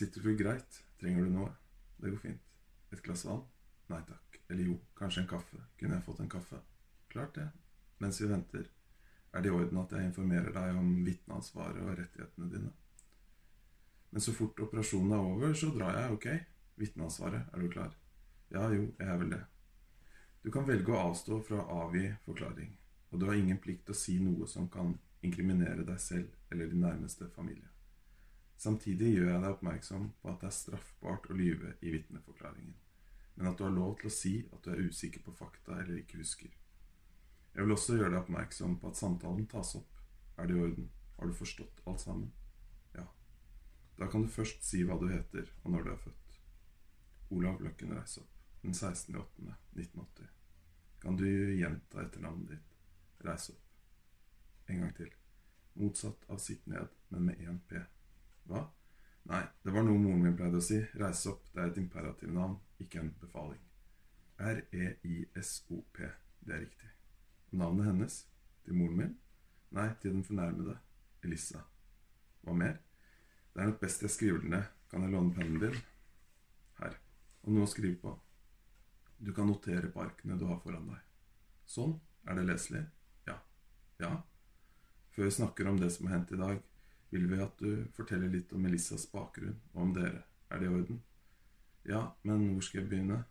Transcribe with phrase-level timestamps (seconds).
[0.00, 0.76] Sitter du greit?
[0.96, 1.50] Trenger du noe?
[2.00, 2.44] Det går fint.
[2.88, 3.42] Et glass vann?
[3.92, 4.38] Nei takk.
[4.48, 5.58] Eller jo, kanskje en kaffe.
[5.76, 6.60] Kunne jeg fått en kaffe?
[7.12, 7.44] Klart det.
[8.00, 8.70] Mens vi venter,
[9.34, 12.72] er det i orden at jeg informerer deg om vitneansvaret og rettighetene dine.
[14.08, 16.28] Men så fort operasjonen er over, så drar jeg, ok?
[16.80, 17.92] Vitneansvaret, er du klar?
[18.54, 19.42] Ja, jo, jeg er vel det.
[20.40, 22.72] Du kan velge å avstå fra å avgi forklaring,
[23.10, 26.72] og du har ingen plikt til å si noe som kan inkriminere deg selv eller
[26.72, 27.68] din nærmeste familie.
[28.60, 32.74] Samtidig gjør jeg deg oppmerksom på at det er straffbart å lyve i vitneforklaringen,
[33.36, 36.02] men at du har lov til å si at du er usikker på fakta eller
[36.02, 36.50] ikke husker.
[37.54, 39.96] Jeg vil også gjøre deg oppmerksom på at samtalen tas opp.
[40.36, 40.90] Er det i orden?
[41.16, 42.28] Har du forstått alt sammen?
[42.92, 43.06] Ja.
[43.96, 46.36] Da kan du først si hva du heter, og når du er født.
[47.30, 48.36] Olav Løkken reiser opp.
[48.60, 50.28] Den 16.8.1980.
[51.00, 51.24] Kan du
[51.56, 52.76] gjenta etternavnet ditt?
[53.24, 53.64] Reis opp.
[54.68, 55.08] En gang til.
[55.80, 57.80] Motsatt av sitt ned, men med én P.
[58.50, 58.64] Hva?
[59.30, 60.80] Nei, det var noe moren min pleide å si.
[60.98, 63.60] Reis opp, det er et imperativnavn, ikke en befaling.
[64.40, 65.98] R-e-i-s-o-p.
[66.40, 66.88] Det er riktig.
[67.60, 68.16] Navnet hennes?
[68.64, 69.12] Til moren min?
[69.76, 70.78] Nei, til den fornærmede.
[71.22, 71.62] Elissa.
[72.42, 72.80] Hva mer?
[73.52, 74.72] Det er nok best jeg skriver det ned.
[74.90, 75.78] Kan jeg låne pennen din?
[76.80, 76.96] Her.
[77.44, 78.16] Og noe å skrive på.
[79.20, 81.04] Du kan notere på arkene du har foran deg.
[81.68, 81.98] Sånn.
[82.26, 82.82] Er det leselig?
[83.28, 83.36] Ja.
[84.00, 84.14] Ja.
[85.14, 86.62] Før vi snakker om det som har hendt i dag,
[87.10, 90.22] vil vi at du forteller litt om Melissas bakgrunn og om dere.
[90.50, 91.00] Er det i orden?
[91.86, 93.22] Ja, men hvor skal jeg begynne?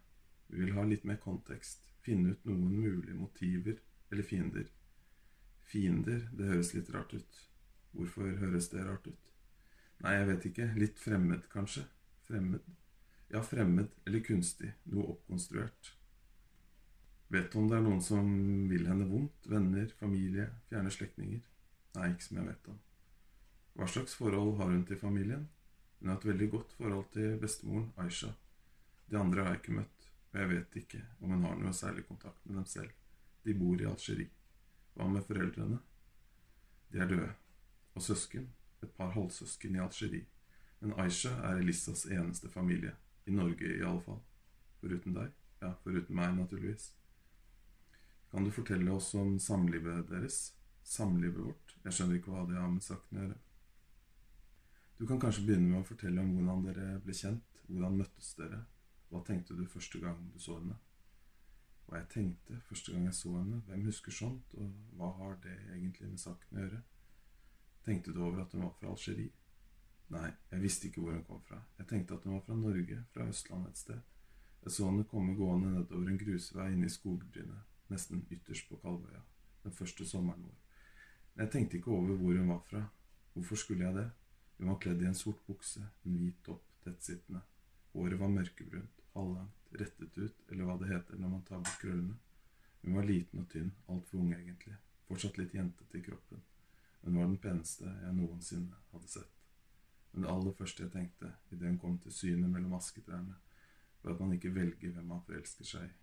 [0.49, 1.85] Vi vil ha litt mer kontekst.
[2.03, 3.77] Finne ut noen mulige motiver
[4.09, 4.67] eller fiender.
[5.69, 7.43] Fiender, det høres litt rart ut.
[7.93, 9.31] Hvorfor høres det rart ut?
[10.03, 10.67] Nei, jeg vet ikke.
[10.79, 11.85] Litt fremmed, kanskje.
[12.27, 12.65] Fremmed?
[13.29, 14.73] Ja, fremmed eller kunstig.
[14.89, 15.93] Noe oppkonstruert.
[17.29, 18.29] Vet du om det er noen som
[18.71, 19.45] vil henne vondt?
[19.51, 21.43] Venner, familie, fjerne slektninger?
[21.97, 22.79] Nei, ikke som jeg vet om.
[23.79, 25.45] Hva slags forhold har hun til familien?
[25.99, 28.33] Hun har et veldig godt forhold til bestemoren, Aisha.
[29.07, 32.03] De andre har jeg ikke møtt, og jeg vet ikke om hun har noe særlig
[32.09, 32.91] kontakt med dem selv.
[33.47, 34.27] De bor i Algerie.
[34.99, 35.79] Hva med foreldrene?
[36.91, 37.31] De er døde.
[37.95, 38.51] Og søsken?
[38.83, 40.27] Et par halvsøsken i Algerie.
[40.81, 42.97] Men Aisha er Elissas eneste familie.
[43.31, 44.19] I Norge, i alle fall.
[44.83, 45.31] Foruten deg?
[45.63, 46.91] Ja, foruten meg, naturligvis.
[48.31, 50.49] Kan du fortelle oss om samlivet deres?
[50.83, 51.77] Samlivet vårt?
[51.85, 53.45] Jeg skjønner ikke hva det har med saken å gjøre.
[54.99, 57.63] Du kan kanskje begynne med å fortelle om hvordan dere ble kjent.
[57.69, 58.65] Hvordan møttes dere?
[59.09, 60.75] Hva tenkte du første gang du så henne?
[61.89, 63.63] hva jeg tenkte første gang jeg så henne.
[63.65, 66.81] Hvem husker sånt, og hva har det egentlig med saken å gjøre?
[67.85, 69.33] Tenkte du over at hun var fra Algerie?
[70.13, 71.59] Nei, jeg visste ikke hvor hun kom fra.
[71.79, 73.99] Jeg tenkte at hun var fra Norge, fra Østlandet et sted.
[74.63, 79.21] Jeg så henne komme gående nedover en grusvei inne i skogbrynet, nesten ytterst på Kalvøya,
[79.63, 80.57] den første sommeren vår.
[81.33, 82.83] Men jeg tenkte ikke over hvor hun var fra.
[83.33, 84.09] Hvorfor skulle jeg det?
[84.59, 87.41] Hun var kledd i en sort bukse, en hvit topp, tettsittende.
[87.93, 92.17] Håret var mørkebrunt, halvlangt rettet ut, eller hva det heter når man tar bort krøllene.
[92.81, 94.75] Hun var liten og tynn, altfor ung egentlig,
[95.07, 96.43] fortsatt litt jentete i kroppen.
[97.01, 99.37] Hun var den peneste jeg noensinne hadde sett.
[100.11, 103.37] Men det aller første jeg tenkte idet hun kom til syne mellom asketrærne,
[104.01, 105.93] var at man ikke velger hvem man forelsker seg i.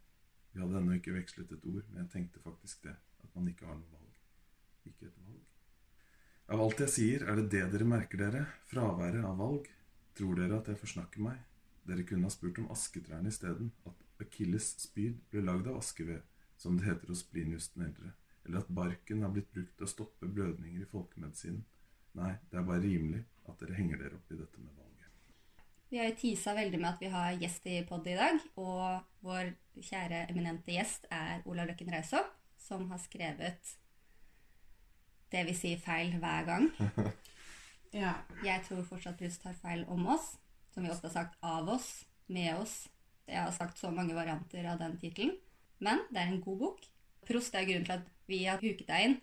[0.53, 3.69] Vi hadde ennå ikke vekslet et ord, men jeg tenkte faktisk det, at man ikke
[3.69, 4.21] har noe valg.
[4.89, 5.56] Ikke et valg.
[6.47, 9.65] Av alt jeg sier, er det det dere merker dere, fraværet av valg.
[10.15, 11.41] Tror dere at jeg forsnakker meg?
[11.89, 13.73] Dere kunne ha spurt om asketrærne isteden.
[13.89, 16.23] At Akilles spyd ble lagd av askeved,
[16.57, 18.13] som det heter hos Plinius den eldre.
[18.47, 21.65] Eller at barken har blitt brukt til å stoppe blødninger i folkemedisinen.
[22.17, 25.11] Nei, det er bare rimelig at dere henger dere opp i dette med valget.
[25.91, 28.47] Vi har tisa veldig med at vi har gjest i podiet i dag.
[28.63, 29.51] Og vår
[29.83, 32.31] kjære eminente gjest er Ola Løkken Raushopp,
[32.63, 33.75] som har skrevet
[35.33, 36.69] det vi sier feil hver gang.
[38.03, 38.17] ja.
[38.45, 40.35] Jeg tror fortsatt du tar feil om oss
[40.77, 42.75] som vi også har sagt av oss, med oss.
[43.25, 45.33] Jeg har sagt så mange varianter av den tittelen.
[45.81, 46.85] Men det er en god bok.
[47.27, 49.17] Prost er grunnen til at vi har huket deg inn.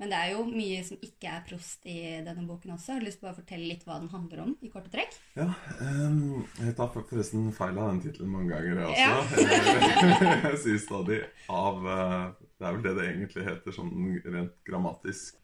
[0.00, 1.94] Men det er jo mye som ikke er prost i
[2.26, 2.90] denne boken også.
[2.90, 5.14] Jeg har lyst til å fortelle litt hva den handler om, i korte trekk.
[5.38, 5.46] Ja,
[5.78, 9.46] um, Jeg tar forresten feil av den tittelen mange ganger, jeg også.
[9.46, 10.34] Ja.
[10.50, 13.94] jeg sier stadig av uh, Det er vel det det egentlig heter sånn
[14.26, 15.38] rent grammatisk.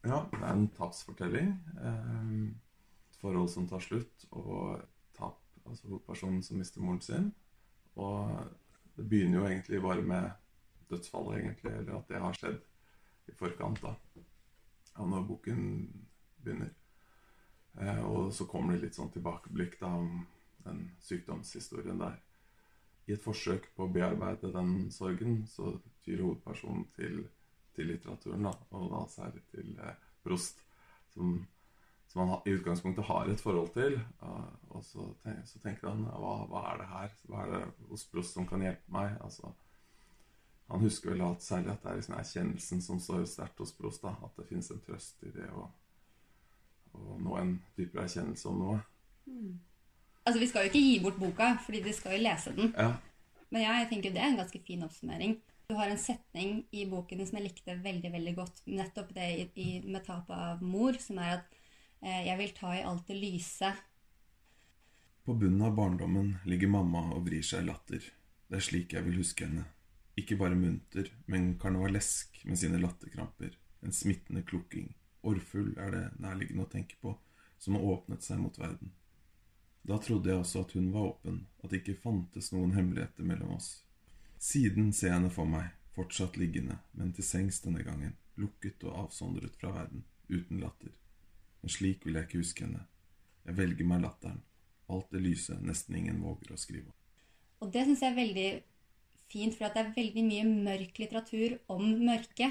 [0.00, 1.52] Ja, det er en tapsfortelling.
[1.80, 2.54] Um,
[3.10, 4.80] et forhold som tar slutt, og
[5.70, 7.30] altså hovedpersonen som mister moren sin.
[8.00, 8.32] Og
[8.96, 10.30] det begynner jo egentlig bare med
[10.90, 12.60] dødsfallet, egentlig, eller at det har skjedd
[13.30, 13.94] i forkant da,
[14.98, 15.64] av når boken
[16.42, 16.72] begynner.
[17.78, 20.24] Eh, og så kommer det litt sånn tilbakeblikk da om
[20.64, 22.18] den sykdomshistorien der.
[23.06, 27.22] I et forsøk på å bearbeide den sorgen, så tyr hovedpersonen til,
[27.76, 30.60] til litteraturen, da, og da særlig til eh, Prost,
[31.14, 31.40] som
[32.10, 36.04] som han i utgangspunktet har et forhold til, og og så, tenk, så tenker han
[36.06, 37.12] hva, hva er det her?
[37.28, 39.12] Hva er det hos Prost som kan hjelpe meg?
[39.22, 39.50] Altså,
[40.70, 44.02] han husker vel at særlig at det er liksom erkjennelsen som står sterkt hos Prost.
[44.02, 45.66] Da, at det finnes en trøst i det å,
[46.94, 48.78] å nå en dypere erkjennelse om noe.
[50.24, 52.74] Altså, Vi skal jo ikke gi bort boka, fordi de skal jo lese den.
[52.78, 52.94] Ja,
[53.50, 55.36] Men ja, jeg tenker det er en ganske fin oppsummering.
[55.70, 58.56] Du har en setning i boken som jeg likte veldig veldig godt.
[58.66, 61.52] Nettopp det i, i, med tapet av mor, som er at
[62.02, 63.68] eh, 'jeg vil ta i alt det lyse'.
[65.22, 68.08] På bunnen av barndommen ligger mamma og vrir seg i latter.
[68.50, 69.68] Det er slik jeg vil huske henne.
[70.18, 73.54] Ikke bare munter, men karnevalesk med sine latterkramper.
[73.86, 74.88] En smittende klukking.
[75.22, 77.14] Orrfull er det nærliggende å tenke på,
[77.62, 78.90] som har åpnet seg mot verden.
[79.86, 83.54] Da trodde jeg også at hun var åpen, at det ikke fantes noen hemmeligheter mellom
[83.60, 83.70] oss.
[84.40, 89.02] Siden ser jeg henne for meg, fortsatt liggende, men til sengs denne gangen, lukket og
[89.02, 90.94] avsondret fra verden, uten latter.
[91.60, 92.86] Men slik vil jeg ikke huske henne.
[93.44, 94.38] Jeg velger meg latteren,
[94.88, 96.96] alt det lyse nesten ingen våger å skrive om.
[97.60, 98.46] Og det syns jeg er veldig
[99.30, 102.48] fint, for det er veldig mye mørk litteratur om mørke.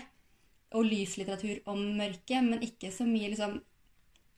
[0.78, 3.56] Og lyslitteratur om mørke, men ikke så mye liksom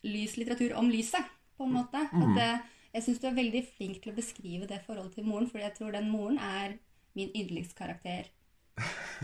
[0.07, 1.27] lyslitteratur om lyset,
[1.59, 2.05] på en måte.
[2.07, 2.47] At det,
[2.95, 5.75] jeg syns du er veldig flink til å beskrive det forholdet til moren, for jeg
[5.75, 6.79] tror den moren er
[7.17, 8.29] min yndlingskarakter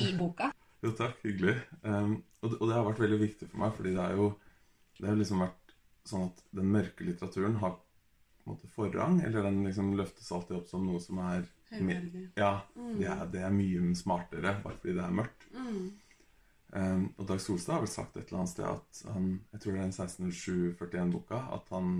[0.03, 0.51] i boka.
[0.85, 1.15] Jo, takk.
[1.25, 1.55] Hyggelig.
[1.81, 4.27] Um, og, det, og det har vært veldig viktig for meg, fordi det er jo
[4.99, 5.73] det har liksom vært
[6.07, 10.59] sånn at den mørke litteraturen har på en måte forrang, eller den liksom løftes alltid
[10.59, 12.29] opp som noe som er Høyverdig.
[12.39, 12.61] Ja,
[12.95, 15.47] det er, det er mye smartere, bare fordi det er mørkt.
[15.51, 15.81] Mm.
[16.71, 19.71] Um, og Dag Solstad har vel sagt et eller annet sted at han Jeg tror
[19.71, 21.91] det er en 1607-41-boka at han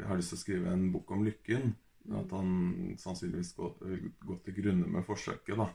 [0.00, 1.74] har lyst til å skrive en bok om lykken.
[2.08, 5.66] Og at han sannsynligvis går, vil gå til grunne med forsøket, da.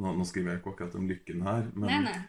[0.00, 2.20] Nå, nå skriver jeg ikke akkurat om lykken her, men Nei, nei.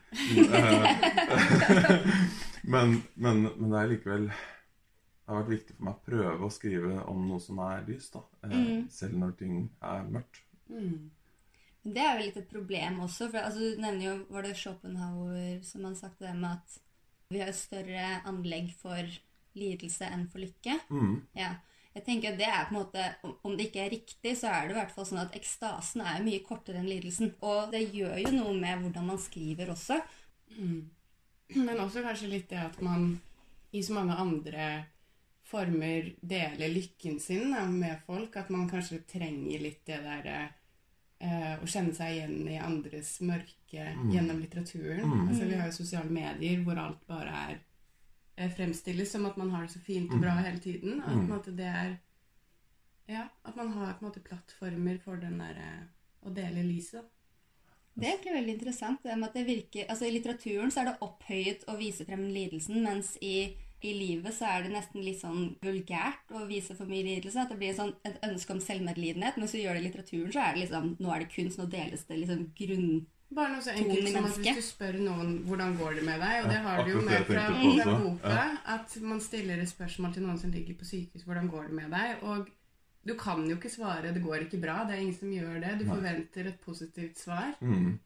[2.73, 6.51] men, men, men det er likevel Det har vært viktig for meg å prøve å
[6.51, 8.23] skrive om noe som er lyst, da.
[8.43, 8.85] Eh, Mm.
[8.91, 10.41] Selv når ting er mørkt.
[10.71, 11.11] Mm.
[11.83, 13.29] Det er vel litt et problem også.
[13.31, 16.79] For altså, du nevner jo Var det Schopenhauer som han sagt det med at
[17.31, 19.07] vi har større anlegg for
[19.55, 20.75] lidelse enn for lykke?
[20.91, 21.21] Mm.
[21.37, 21.53] Ja.
[21.95, 24.67] Jeg tenker at det er på en måte, om- det ikke er riktig, så er
[24.67, 27.33] det i hvert fall sånn at ekstasen er mye kortere enn lidelsen.
[27.41, 30.01] Og det gjør jo noe med hvordan man skriver også.
[30.57, 30.85] Mm.
[31.55, 33.19] Men også kanskje litt det at man
[33.73, 34.85] i så mange andre
[35.43, 38.35] former deler lykken sin da, med folk.
[38.37, 40.29] At man kanskje trenger litt det der
[41.21, 44.11] eh, å kjenne seg igjen i andres mørke Mm.
[44.11, 45.05] gjennom litteraturen.
[45.07, 45.27] Mm.
[45.29, 47.59] Altså, vi har jo sosiale medier hvor alt bare er
[48.49, 50.43] fremstilles som at man har det så fint og bra Mm.
[50.43, 51.01] hele tiden.
[51.01, 51.31] At, Mm.
[51.31, 51.97] at det er
[53.09, 55.87] Ja, at man har på en måte plattformer for den derre
[56.25, 57.01] å dele lyset.
[57.01, 57.07] da.
[57.97, 59.03] Det er egentlig veldig interessant.
[59.03, 62.29] det med at det virker, altså I litteraturen så er det opphøyet å vise frem
[62.33, 66.85] lidelsen, mens i, i livet så er det nesten litt sånn vulgært å vise for
[66.85, 67.35] mye lidelse.
[67.41, 69.35] At det blir sånn, et ønske om selvmedlidenhet.
[69.35, 71.57] Men hvis du gjør det i litteraturen, så er det liksom Nå er det kunst,
[71.57, 73.07] nå deles det liksom grunn...
[73.31, 76.33] Bare noe så enkelt som at hvis du spør noen hvordan går det med deg,
[76.41, 78.41] og det Ja, har du jo med fra, boka,
[78.75, 81.95] at man stiller et spørsmål til noen som ligger på sykehus, hvordan går det med
[81.95, 82.25] deg?
[82.27, 82.49] Og
[83.07, 85.79] du kan jo ikke svare 'det går ikke bra', det er ingen som gjør det.
[85.79, 85.95] Du Nei.
[85.95, 87.53] forventer et positivt svar.
[87.61, 87.99] Mm.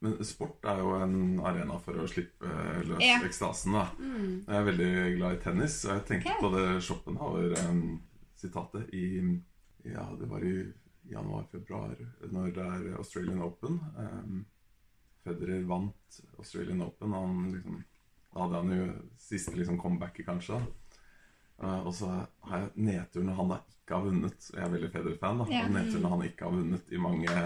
[0.00, 2.46] Men sport er jo en arena for å slippe
[2.84, 3.20] løs Ja.
[3.24, 3.86] ekstasen, da.
[3.98, 4.44] Mm.
[4.48, 6.40] Jeg er veldig glad i tennis, og jeg tenkte okay.
[6.40, 9.40] på det Schopenhauer-sitatet i
[9.84, 10.72] Ja, det var i
[11.10, 11.96] januar-februar,
[12.32, 13.80] når det er Australian Open.
[13.96, 14.44] Um,
[15.26, 17.84] Federer vant Australian Open, han liksom
[18.32, 18.86] Da hadde han jo
[19.16, 20.58] siste liksom comebacket, kanskje.
[21.56, 22.10] Uh, og så
[22.50, 24.50] har jeg nedturen når han da ikke har vunnet.
[24.52, 25.46] Jeg er veldig Federer-fan, da.
[25.46, 27.38] Og Nedturen når han ikke har vunnet i mange,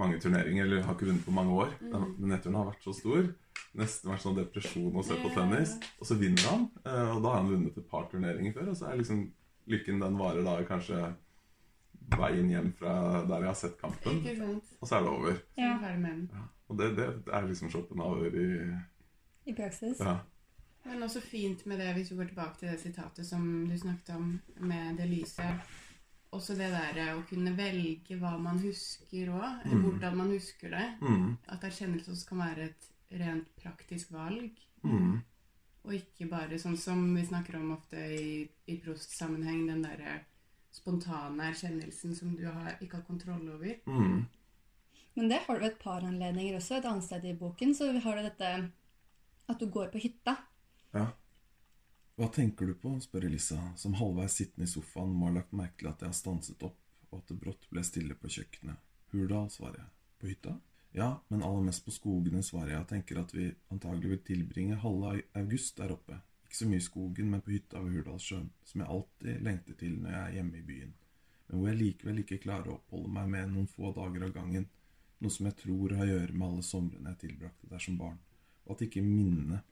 [0.00, 1.76] mange turneringer, eller har ikke vunnet på mange år.
[1.80, 2.08] Mm.
[2.18, 3.30] den nedturen har vært så stor.
[3.78, 5.76] Nesten vært sånn depresjon å se på tennis.
[6.00, 8.72] Og så vinner han, Uh, og da har han vunnet et par turneringer før.
[8.72, 9.28] Og så er liksom
[9.70, 11.04] lykken den varer da kanskje
[12.18, 12.94] veien hjem fra
[13.28, 14.20] der jeg har sett kampen.
[14.80, 15.38] Og så er det over.
[15.56, 16.32] Er.
[16.32, 16.42] Ja.
[16.70, 18.48] Og det, det er liksom Schopenhauer i
[19.50, 19.98] I praksis.
[20.00, 20.18] ja.
[20.84, 24.14] Men også fint med det, hvis vi går tilbake til det sitatet som du snakket
[24.16, 25.60] om, med det lyset.
[26.32, 29.82] Også det der å kunne velge hva man husker òg, Mm.
[29.82, 30.86] hvordan man husker det.
[31.02, 32.86] Mm, At erkjennelse også kan være et
[33.20, 34.52] rent praktisk valg.
[34.82, 35.20] mm,
[35.84, 40.20] Og ikke bare sånn som vi snakker om ofte i, i prostsammenheng, den derre
[40.80, 43.80] spontane erkjennelsen som du har, ikke har kontroll over.
[43.86, 44.20] mm.
[45.14, 46.76] Men det har du ved et par anledninger også.
[46.78, 48.50] Et annet sted i boken så har du dette
[49.50, 50.36] at du går på hytta.
[50.94, 51.08] Ja.
[52.20, 52.92] Hva tenker du på?
[53.02, 56.18] spør Elisa, som halvveis sittende i sofaen må ha lagt merke til at jeg har
[56.18, 56.78] stanset opp,
[57.10, 58.80] og at det brått ble stille på kjøkkenet.
[59.10, 59.90] Hurdal, svarer jeg.
[60.20, 60.56] På hytta?
[60.94, 64.78] Ja, men aller mest på skogene, svarer jeg, og tenker at vi antagelig vil tilbringe
[64.82, 66.20] halve august der oppe.
[66.50, 69.92] Ikke så mye i skogen, men på hytta ved Hurdalssjøen, som jeg alltid lengter til
[70.00, 70.96] når jeg er hjemme i byen,
[71.46, 74.66] men hvor jeg likevel ikke klarer å oppholde meg med noen få dager av gangen,
[75.22, 78.18] noe som jeg tror har å gjøre med alle somrene jeg tilbrakte der som barn,
[78.66, 79.70] og at ikke minnet,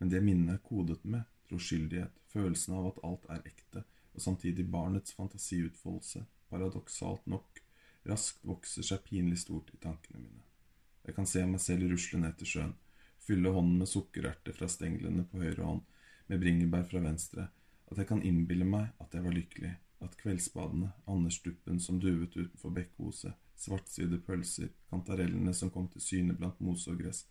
[0.00, 3.84] men det minnet er kodet med, troskyldighet, følelsen av at alt er ekte,
[4.16, 7.60] og samtidig barnets fantasiutfoldelse, paradoksalt nok,
[8.08, 10.40] raskt vokser seg pinlig stort i tankene mine.
[11.04, 12.78] Jeg kan se meg selv rusle ned til sjøen,
[13.20, 15.84] fylle hånden med sukkererter fra stenglene på høyre hånd,
[16.26, 17.48] med bringebær fra venstre,
[17.90, 19.72] at jeg kan innbille meg at jeg var lykkelig,
[20.04, 26.60] at kveldsbadene, andersduppen som duvet utenfor bekkehoset, svartsydde pølser, kantarellene som kom til syne blant
[26.64, 27.24] mose og gress,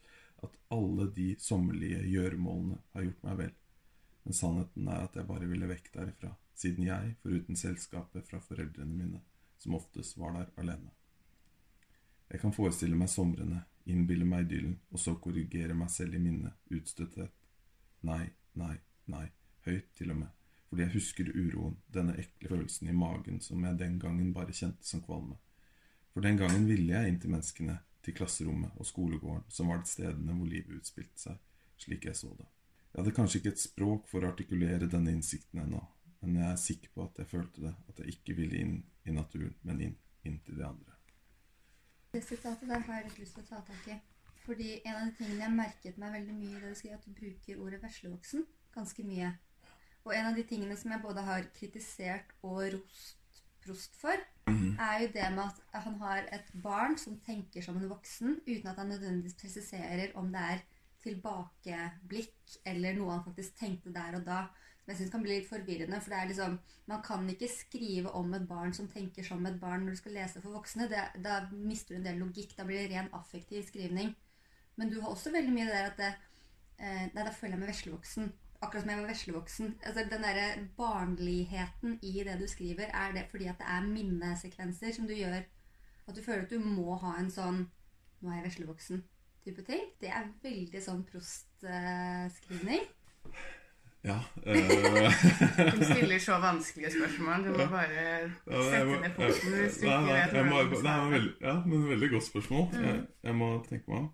[0.44, 3.54] at alle de sommerlige gjøremålene har gjort meg vel.
[4.24, 8.96] Men sannheten er at jeg bare ville vekk derifra, siden jeg, foruten selskapet fra foreldrene
[8.96, 9.24] mine,
[9.60, 10.92] som oftest var der alene.
[12.32, 16.56] Jeg kan forestille meg somrene, innbille meg idyllen, og så korrigere meg selv i minnet,
[16.72, 17.34] utstøtthet.
[18.08, 18.24] Nei,
[18.60, 18.76] nei,
[19.12, 19.26] nei,
[19.68, 20.32] høyt til og med,
[20.70, 24.88] fordi jeg husker uroen, denne ekle følelsen i magen som jeg den gangen bare kjente
[24.88, 25.38] som kvalme.
[26.14, 29.90] For den gangen ville jeg inn til menneskene, til klasserommet og skolegården, som var de
[29.90, 31.38] stedene hvor livet utspilte seg,
[31.80, 32.50] slik jeg så det.
[32.92, 35.82] Jeg hadde kanskje ikke et språk for å artikulere denne innsikten ennå,
[36.22, 38.76] men jeg er sikker på at jeg følte det, at jeg ikke ville inn
[39.10, 39.96] i naturen, men inn,
[40.28, 40.98] inn til de andre.
[42.14, 43.96] Det sitatet der har jeg litt lyst til å ta tak i.
[44.44, 47.06] Fordi en av de tingene jeg merket meg veldig mye i det du skrev, at
[47.08, 48.46] du bruker ordet veslevoksen
[48.76, 49.34] ganske mye.
[50.04, 53.20] Og en av de tingene som jeg både har kritisert og rost
[53.64, 54.20] Prost for,
[54.52, 58.68] er jo det med at han har et barn som tenker som en voksen, uten
[58.68, 60.64] at han nødvendigvis presiserer om det er
[61.04, 64.42] tilbakeblikk eller noe han faktisk tenkte der og da.
[64.82, 66.02] Som jeg syns kan bli litt forvirrende.
[66.04, 66.58] For det er liksom,
[66.92, 70.18] man kan ikke skrive om et barn som tenker som et barn når du skal
[70.20, 70.90] lese for voksne.
[70.92, 72.58] Det, da mister du en del logikk.
[72.58, 74.12] Da blir det ren affektiv skrivning.
[74.76, 76.14] Men du har også veldig mye det der at det,
[76.80, 78.32] eh, Nei, da føler jeg meg veslevoksen.
[78.64, 79.74] Akkurat som jeg var veslevoksen.
[79.84, 84.96] Altså, den derre barnligheten i det du skriver, er det fordi at det er minnesekvenser
[84.96, 85.44] som du gjør
[86.08, 87.66] at du føler at du må ha en sånn
[88.24, 89.02] Nå er jeg veslevoksen
[89.44, 89.90] type ting.
[90.00, 92.86] Det er veldig sånn prostskrivning.
[94.04, 94.16] Ja.
[94.48, 94.56] Øh.
[95.76, 97.44] du stiller så vanskelige spørsmål.
[97.44, 98.06] Du må bare
[98.48, 101.56] sette ned foten hvis du er ikke vet hvordan du Nei, skal men veldig, ja,
[101.66, 102.66] men veldig godt spørsmål.
[102.72, 102.88] Mm.
[102.88, 104.10] Jeg, jeg må tenke meg om.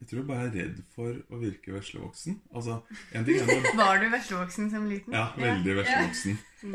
[0.00, 2.40] Jeg tror jeg bare er redd for å virke veslevoksen.
[2.54, 2.80] Altså,
[3.12, 5.12] en ting er når Var du veslevoksen som liten?
[5.12, 6.38] Ja, veldig veslevoksen.
[6.62, 6.74] Mm.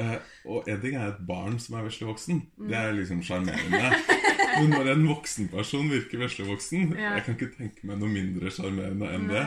[0.00, 2.44] Uh, og en ting er et barn som er veslevoksen.
[2.70, 3.24] Det er liksom Mm.
[3.26, 3.90] sjarmerende.
[4.60, 7.14] Men når en voksenperson virker veslevoksen, Ja.
[7.16, 9.42] jeg kan ikke tenke meg noe mindre sjarmerende enn det.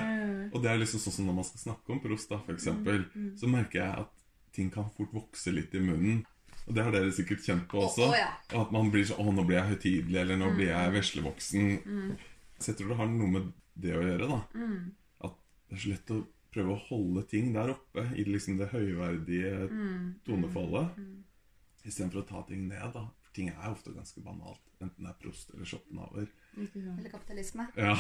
[0.54, 3.06] Og det er liksom sånn som når man skal snakke om prost, da, for eksempel,
[3.16, 4.10] Mm, så merker jeg at
[4.54, 6.26] ting kan fort vokse litt i munnen.
[6.68, 8.12] Og det har dere sikkert kjent på også.
[8.12, 8.30] Å, ja.
[8.62, 10.76] At man blir sånn 'Å, nå blir jeg høytidelig', eller 'nå blir Mm.
[10.76, 12.18] jeg veslevoksen'.
[12.64, 13.50] Så jeg tror det har noe med
[13.84, 14.40] det å gjøre, da.
[14.56, 14.94] Mm,
[15.28, 15.36] At
[15.68, 16.22] det er så lett å
[16.54, 21.18] prøve å holde ting der oppe i liksom det høyverdige mm, tonefallet, mm.
[21.84, 23.08] istedenfor å ta ting ned, da.
[23.26, 26.30] For ting er ofte ganske banalt, enten det er Prost eller shoppenhaver.
[26.56, 27.68] Eller kapitalisme.
[27.76, 27.96] Ja,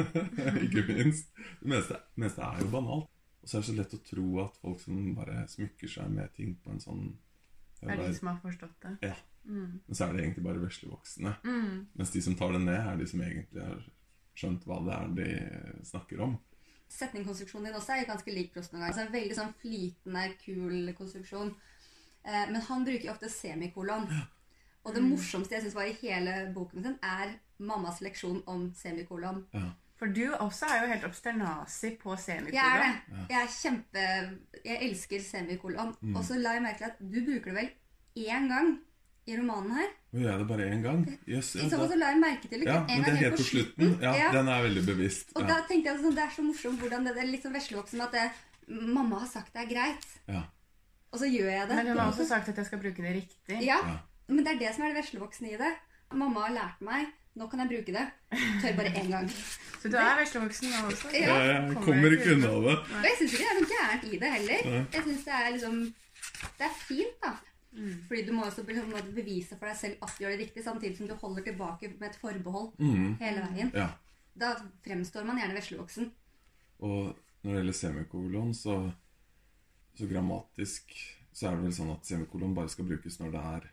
[0.66, 1.30] ikke minst.
[1.60, 3.10] Det meste, det meste er jo banalt.
[3.44, 6.32] Og så er det så lett å tro at folk som bare smykker seg med
[6.36, 7.06] ting på en sånn
[7.84, 8.94] Er de som har forstått det?
[9.10, 9.16] Ja.
[9.44, 9.80] Mm.
[9.84, 11.34] Men så er det egentlig bare veslevoksne.
[11.44, 11.82] Mm.
[12.00, 13.82] Mens de som tar det ned, er de som egentlig har
[14.34, 16.38] skjønt hva det er de snakker om.
[16.94, 18.92] Setningkonstruksjonen din også er ganske lik Prost noen ganger.
[18.92, 21.54] Altså, en veldig sånn flytende, kul konstruksjon.
[22.24, 24.06] Eh, men han bruker jo ofte semikolon.
[24.84, 25.08] Og det Mm.
[25.14, 29.46] morsomste jeg syns var i hele boken sin, er mammas leksjon om semikolon.
[29.54, 29.70] Ja.
[29.96, 32.52] For du også er jo helt obsternasi på semikolon.
[32.52, 33.28] Jeg er det.
[33.30, 34.04] Jeg er kjempe
[34.64, 35.94] Jeg elsker semikolon.
[36.02, 36.16] Mm.
[36.16, 37.70] Og så la jeg merke til at du bruker det vel
[38.28, 38.78] én gang
[39.26, 39.88] i romanen her.
[40.14, 41.00] Og gjør jeg det bare én gang?
[41.26, 43.36] Yes, I så fall så la jeg merke til det ja, en gang er helt
[43.40, 43.94] på slutten.
[44.04, 44.28] Ja, Ja.
[44.36, 45.32] Den er veldig bevisst.
[45.34, 45.48] Og Ja.
[45.48, 48.00] da tenkte jeg sånn, det er så morsomt hvordan det, det er litt sånn veslevoksen
[48.06, 48.26] at det,
[48.68, 50.06] mamma har sagt det er greit.
[50.28, 50.44] Ja.
[51.12, 51.76] Og så gjør jeg det.
[51.76, 53.58] Men hun har også sagt at jeg skal bruke det riktig.
[53.66, 53.98] Ja, Ja.
[54.28, 55.72] men det er det som er det veslevoksne i det.
[56.12, 57.06] Mamma har lært meg.
[57.36, 58.06] Nå kan jeg bruke det.
[58.62, 59.26] Tør bare én gang.
[59.82, 61.10] Så du er veslevoksen nå også?
[61.12, 61.34] Ja.
[61.42, 62.76] Jeg, jeg kommer ikke unna det.
[62.78, 64.86] Og jeg syns ikke det er noe gærent i det heller.
[64.94, 65.94] Jeg synes det er liksom
[66.58, 67.32] Det er fint, da.
[67.74, 67.94] Mm.
[68.08, 70.98] Fordi du må også be- bevise for deg selv at du gjør det riktig, samtidig
[70.98, 73.14] som du holder tilbake med et forbehold mm.
[73.20, 73.72] hele veien.
[73.74, 73.88] Ja.
[74.38, 74.54] Da
[74.86, 76.10] fremstår man gjerne veslevoksen.
[76.86, 78.78] Og når det gjelder semikolon, så,
[79.98, 80.94] så grammatisk
[81.34, 83.70] så er det vel sånn at semikolon bare skal brukes når det er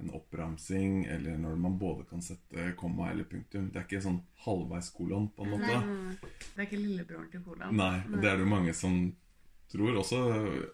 [0.00, 3.66] en oppramsing, eller når man både kan sette komma eller punktum.
[3.72, 5.66] Det er ikke sånn halvveiskolon, på en måte.
[5.66, 6.14] Nei.
[6.22, 7.74] Det er ikke lillebroren til kolon.
[7.76, 8.96] Nei, og det er det jo mange som
[9.72, 9.98] tror.
[10.02, 10.20] Også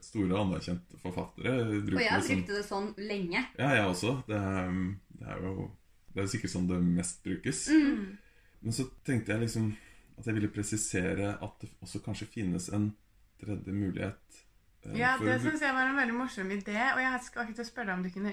[0.04, 1.56] store, anerkjente forfattere.
[1.86, 3.42] bruker Og jeg har det brukt det sånn lenge.
[3.58, 4.14] Ja, jeg også.
[4.28, 4.78] Det er,
[5.20, 5.68] det er jo
[6.16, 7.66] det er sikkert sånn det mest brukes.
[7.68, 8.16] Mm.
[8.64, 9.66] Men så tenkte jeg liksom
[10.16, 12.86] at jeg ville presisere at det også kanskje finnes en
[13.40, 14.38] tredje mulighet.
[14.86, 16.78] eh, Ja, det syns jeg var en veldig morsom idé.
[16.94, 18.32] Og jeg skal ikke til å spørre deg om du kunne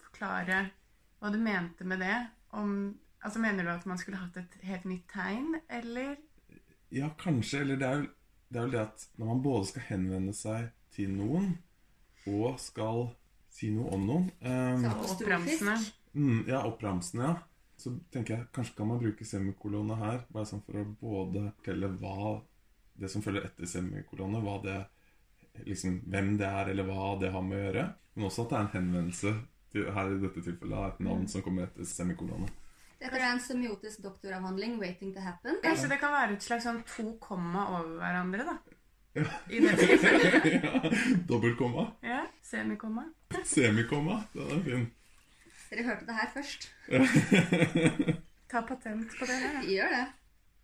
[0.00, 0.62] forklare
[1.20, 2.16] hva du mente med det.
[2.56, 2.72] Om,
[3.20, 6.16] altså Mener du at man skulle hatt et helt nytt tegn, eller?
[6.90, 7.60] Ja, kanskje.
[7.66, 8.08] Eller det er, jo,
[8.50, 11.52] det er jo det at når man både skal henvende seg til noen,
[12.30, 13.08] og skal
[13.50, 15.76] si noe om noen um, Så oppramsende.
[16.14, 17.36] mm, Ja, oppramsende, ja.
[17.80, 21.88] Så tenker jeg kanskje kan man bruke semikolone her, bare sånn for å både fortelle
[22.02, 22.34] hva
[23.00, 24.76] det som følger etter semikolone, hva det
[25.64, 27.86] liksom, hvem det er, eller hva det har med å gjøre.
[28.14, 29.32] Men også at det er en henvendelse
[29.72, 32.52] til, her i dette tilfellet et navn som kommer etter semikolonene.
[33.00, 35.60] Dette er en semiotisk doktoravhandling, 'Waiting to Happen'.
[35.64, 38.56] Kanskje det kan være et slags sånn to komma over hverandre, da?
[39.14, 39.24] Ja.
[39.50, 40.44] I det tilfellet.
[40.64, 40.90] ja,
[41.28, 41.86] Dobbeltkomma.
[42.02, 43.06] Ja, Semikomma.
[43.44, 44.20] Semikomma.
[44.34, 44.84] Den er fin.
[45.70, 46.68] Dere hørte det her først.
[48.50, 49.38] Ta patent på det.
[49.42, 49.62] her.
[49.66, 50.06] Gjør det.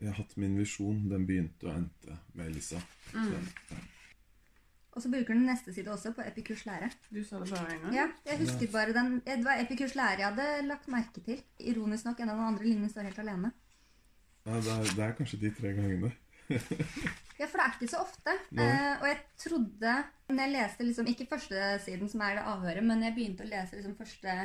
[0.00, 1.02] Jeg har hatt min visjon.
[1.10, 2.80] Den begynte og endte med Elisa.
[3.12, 3.24] Så,
[3.70, 3.76] ja.
[4.96, 6.88] Og så bruker den neste side også på Epikurs lære.
[7.12, 7.94] Du sa det bare en gang.
[7.94, 11.42] Ja, jeg husker bare den, Det var Epikurs lære jeg hadde lagt merke til.
[11.60, 13.52] Ironisk nok, en av de andre linjene står helt alene.
[14.46, 16.12] Ja, det, er, det er kanskje de tre gangene.
[17.36, 18.32] Ja, for det er ikke så ofte.
[18.56, 19.90] Eh, og jeg trodde
[20.30, 23.50] Når jeg leste liksom, ikke første siden, som er det avhøret, men jeg begynte å
[23.50, 24.36] lese liksom første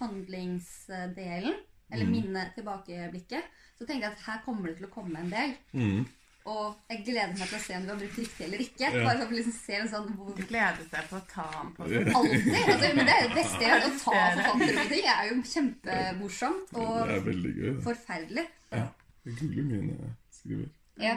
[0.00, 1.54] handlingsdelen,
[1.92, 2.10] eller Mm.
[2.12, 3.44] minnet tilbakeblikket,
[3.78, 5.54] så tenkte jeg at her kommer det til å komme en del.
[5.72, 6.04] Mm.
[6.44, 8.82] Og jeg gleder meg til å se om du har brukt riktig eller ikke.
[8.84, 9.04] Ja.
[9.06, 11.70] Bare for å liksom se en sånn hvor Du gleder deg til å ta den
[11.78, 12.02] på det.
[12.18, 12.50] Alltid!
[12.58, 13.86] Altså, men det er jo det beste jeg har.
[13.86, 17.70] Å ta Ja, er forfattere på ting er jo kjempemorsomt Det og er veldig gøy.
[17.86, 18.44] forferdelig.
[18.74, 18.82] Ja.
[19.24, 20.68] Jeg googler mye når jeg skriver.
[21.06, 21.14] Ja.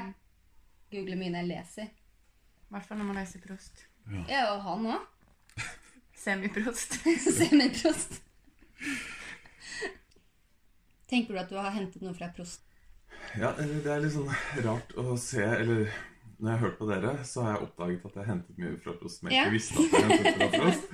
[0.96, 1.92] Google mye når jeg leser.
[1.92, 3.84] I hvert fall når man leser Prost.
[4.32, 5.66] Ja, og han òg.
[6.24, 6.96] Semiprost.
[7.42, 8.22] Semiprost.
[11.12, 12.64] Tenker du at du har hentet noe fra Prost?
[13.36, 14.32] Ja, det er litt sånn
[14.66, 15.92] rart å se Eller
[16.38, 18.94] når jeg har hørt på dere, så har jeg oppdaget at jeg hentet mye fra
[19.00, 20.92] Prost som jeg ikke visste at jeg hentet fra Prost.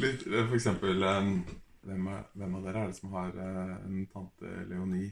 [0.00, 1.32] Litt, eh, for eksempel eh,
[1.88, 5.10] hvem, er, hvem av dere er det som har eh, en tante Leonie?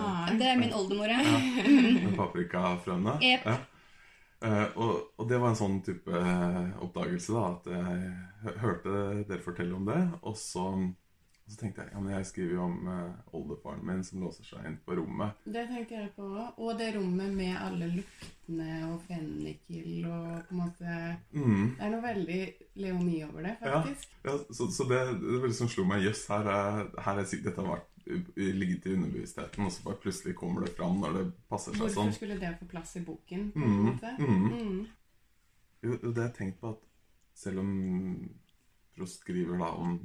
[0.00, 0.30] Ah.
[0.32, 1.20] Det er min oldemor, ja.
[1.24, 3.18] Med paprikafrøene.
[3.24, 3.44] Yep.
[3.48, 3.58] Ja.
[4.48, 7.44] Eh, og, og det var en sånn type eh, oppdagelse, da.
[7.52, 10.00] At jeg hørte dere fortelle om det.
[10.22, 10.66] Og så,
[11.48, 14.44] og så tenkte jeg ja, men jeg skriver jo om eh, oldefaren min som låser
[14.44, 15.38] seg inn på rommet.
[15.48, 16.58] Det tenkte jeg på òg.
[16.60, 20.96] Og det rommet med alle luktene og fennikel og på en måte
[21.32, 21.62] Mm.
[21.78, 22.40] Det er noe veldig
[22.84, 24.12] Leonie over det, faktisk.
[24.28, 27.56] Ja, så, så det, det var liksom slo meg Jøss, her er, her er dette
[27.64, 27.88] har vært
[28.36, 31.96] ligget i underbevisstheten, og så bare plutselig kommer det fram når det passer seg Hvorfor
[32.02, 32.12] sånn.
[32.16, 33.50] skulle det få plass i boken?
[33.56, 34.14] på en Mm, måte?
[34.20, 34.46] mm.
[34.52, 34.86] Mm.
[35.82, 36.86] Jo, det har jeg tenkt på at
[37.38, 37.72] selv om
[38.96, 39.98] Prost skriver da om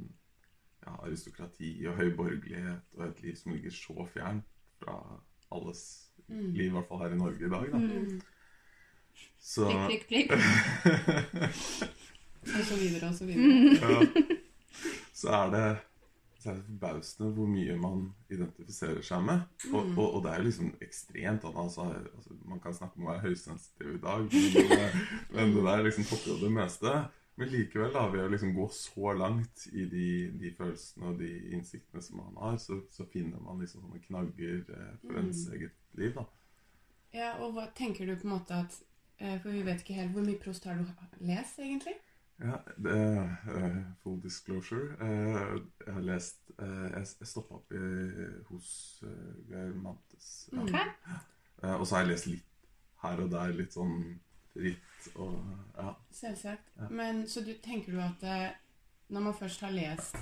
[0.86, 4.44] ja, aristokrati og høy borgerlighet og et liv som ligger så fjernt
[4.82, 4.98] fra
[5.52, 5.84] alles
[6.28, 6.52] Mm.
[6.56, 7.76] liv, i hvert fall her i Norge i dag, da.
[7.76, 8.20] Mm.
[9.44, 11.34] Så Prikk, prikk, prikk.
[12.54, 13.74] Og så videre og så videre.
[13.80, 14.06] ja,
[15.16, 15.66] så er det
[16.44, 19.44] så er det forbausende hvor mye man identifiserer seg med.
[19.72, 19.98] Og, Mm.
[19.98, 21.44] og, og det er jo liksom ekstremt.
[21.56, 24.98] Altså, altså, man kan snakke om å være høysensitiv i dag, men,
[25.38, 26.92] men det der liksom topper jo det meste.
[27.36, 30.06] Men likevel, da, ved å liksom gå så langt i de,
[30.38, 34.60] de følelsene og de innsiktene som man har, så, så finner man liksom sånne knagger
[34.70, 35.54] eh, for ens Mm.
[35.56, 36.14] eget liv.
[36.14, 36.24] da.
[37.14, 38.78] Ja, og hva tenker du på en måte at
[39.18, 40.84] eh, For vi vet ikke helt hvor mye Prost har du
[41.20, 41.94] lest, egentlig?
[42.42, 42.94] Ja, det
[43.54, 44.96] eh, full disclosure.
[45.00, 47.82] Eh, jeg har lest eh, Jeg, jeg stoppa opp i,
[48.50, 48.70] hos
[49.06, 50.48] uh, Geir Mantes.
[50.52, 50.62] Ja.
[50.62, 50.88] Okay.
[51.62, 52.50] Eh, og så har jeg lest litt
[53.04, 53.94] her og der, litt sånn
[54.54, 55.36] ritt og
[55.76, 55.94] Ja.
[56.14, 56.70] Selvsagt.
[56.78, 56.88] Ja.
[56.90, 58.50] Men så du, tenker du at eh,
[59.08, 60.16] når man først har lest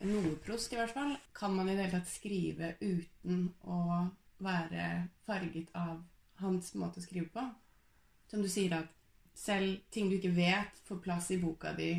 [0.00, 4.06] noe Prost, i hvert fall, kan man i det hele tatt skrive uten å
[4.42, 6.04] være farget av
[6.42, 7.44] hans måte å skrive på?
[8.30, 8.94] Som du sier at
[9.38, 11.92] selv ting du ikke vet, får plass i boka di,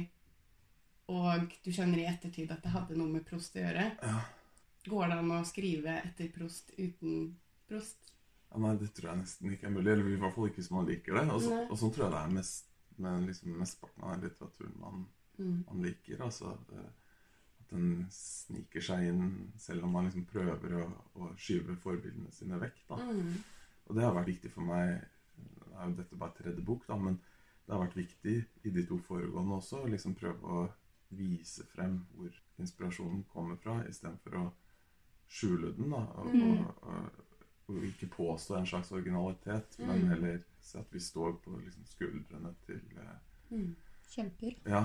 [1.10, 3.90] og du skjønner i ettertid at det hadde noe med Prost å gjøre.
[4.04, 4.20] Ja.
[4.90, 7.36] Går det an å skrive etter Prost uten
[7.70, 8.12] Prost?
[8.52, 9.92] Ja, Nei, det tror jeg nesten ikke er mulig.
[9.92, 11.30] Eller i hvert fall ikke hvis man liker det.
[11.32, 12.66] Og så- og sånn tror jeg det er mest
[12.98, 15.06] med liksom mesteparten av litteraturen man,
[15.40, 15.64] Mm.
[15.68, 16.18] man liker.
[16.22, 16.74] Altså at,
[17.60, 22.60] at den sniker seg inn selv om man liksom prøver å, å skyve forbildene sine
[22.60, 22.82] vekk.
[22.90, 22.96] da.
[22.96, 23.36] Mm.
[23.88, 25.02] Og det har vært viktig for meg
[25.72, 27.14] Nå er jo dette bare tredje bok, da, men
[27.66, 30.70] det har vært viktig i de to foregående også å liksom prøve å
[31.12, 34.52] vise frem hvor inspirasjonen kommer fra, istedenfor å
[35.30, 35.90] skjule den.
[35.90, 36.66] da, og, Mm.
[36.66, 37.12] og, og,
[37.70, 40.08] og ikke påstå en slags originalitet, men Mm.
[40.10, 43.16] heller se at vi står på liksom, skuldrene til eh,
[43.52, 43.76] Mm.
[44.10, 44.56] Kjemper.
[44.66, 44.84] Ja.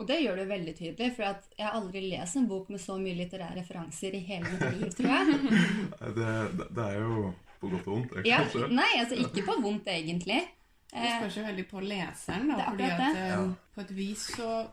[0.00, 2.80] Og det gjør du veldig tydelig, for at jeg har aldri lest en bok med
[2.80, 5.26] så mye litterære referanser i hele mitt liv, tror jeg.
[6.16, 6.30] Det,
[6.74, 8.68] det, er jo På godt og vondt, det, Ja, kanskje.
[8.72, 10.40] nei, altså ikke på vondt, egentlig.
[10.90, 12.70] Det spørs jo veldig på leseren, da.
[12.70, 13.10] Fordi at det.
[13.16, 13.42] eh, Ja.
[13.74, 14.68] på et vis så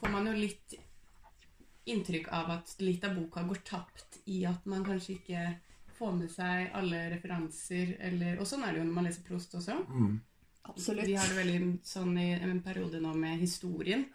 [0.00, 0.74] får man jo litt
[1.86, 5.46] inntrykk av at litt av boka går tapt i at man kanskje ikke
[5.96, 9.54] får med seg alle referanser, eller Og sånn er det jo når man leser Prost
[9.58, 9.76] også.
[9.88, 10.20] Mm.
[10.62, 11.06] absolutt.
[11.06, 14.06] Vi har det veldig sånn i en periode nå med historien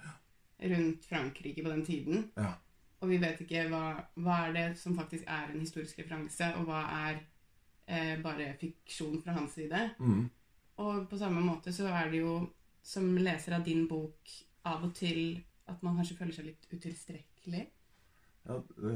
[0.60, 2.26] rundt Frankrike på den tiden.
[2.36, 2.54] Ja.
[3.00, 3.84] Og vi vet ikke hva,
[4.20, 7.22] hva er det som faktisk er en historisk referanse, og hva er
[7.88, 9.86] eh, bare fiksjon fra hans side.
[10.00, 10.26] Mm.
[10.84, 12.34] Og på samme måte så er det jo
[12.84, 14.32] som leser av din bok
[14.68, 15.40] av og til
[15.70, 17.66] at man kanskje føler seg litt utilstrekkelig.
[18.50, 18.96] Ja, det,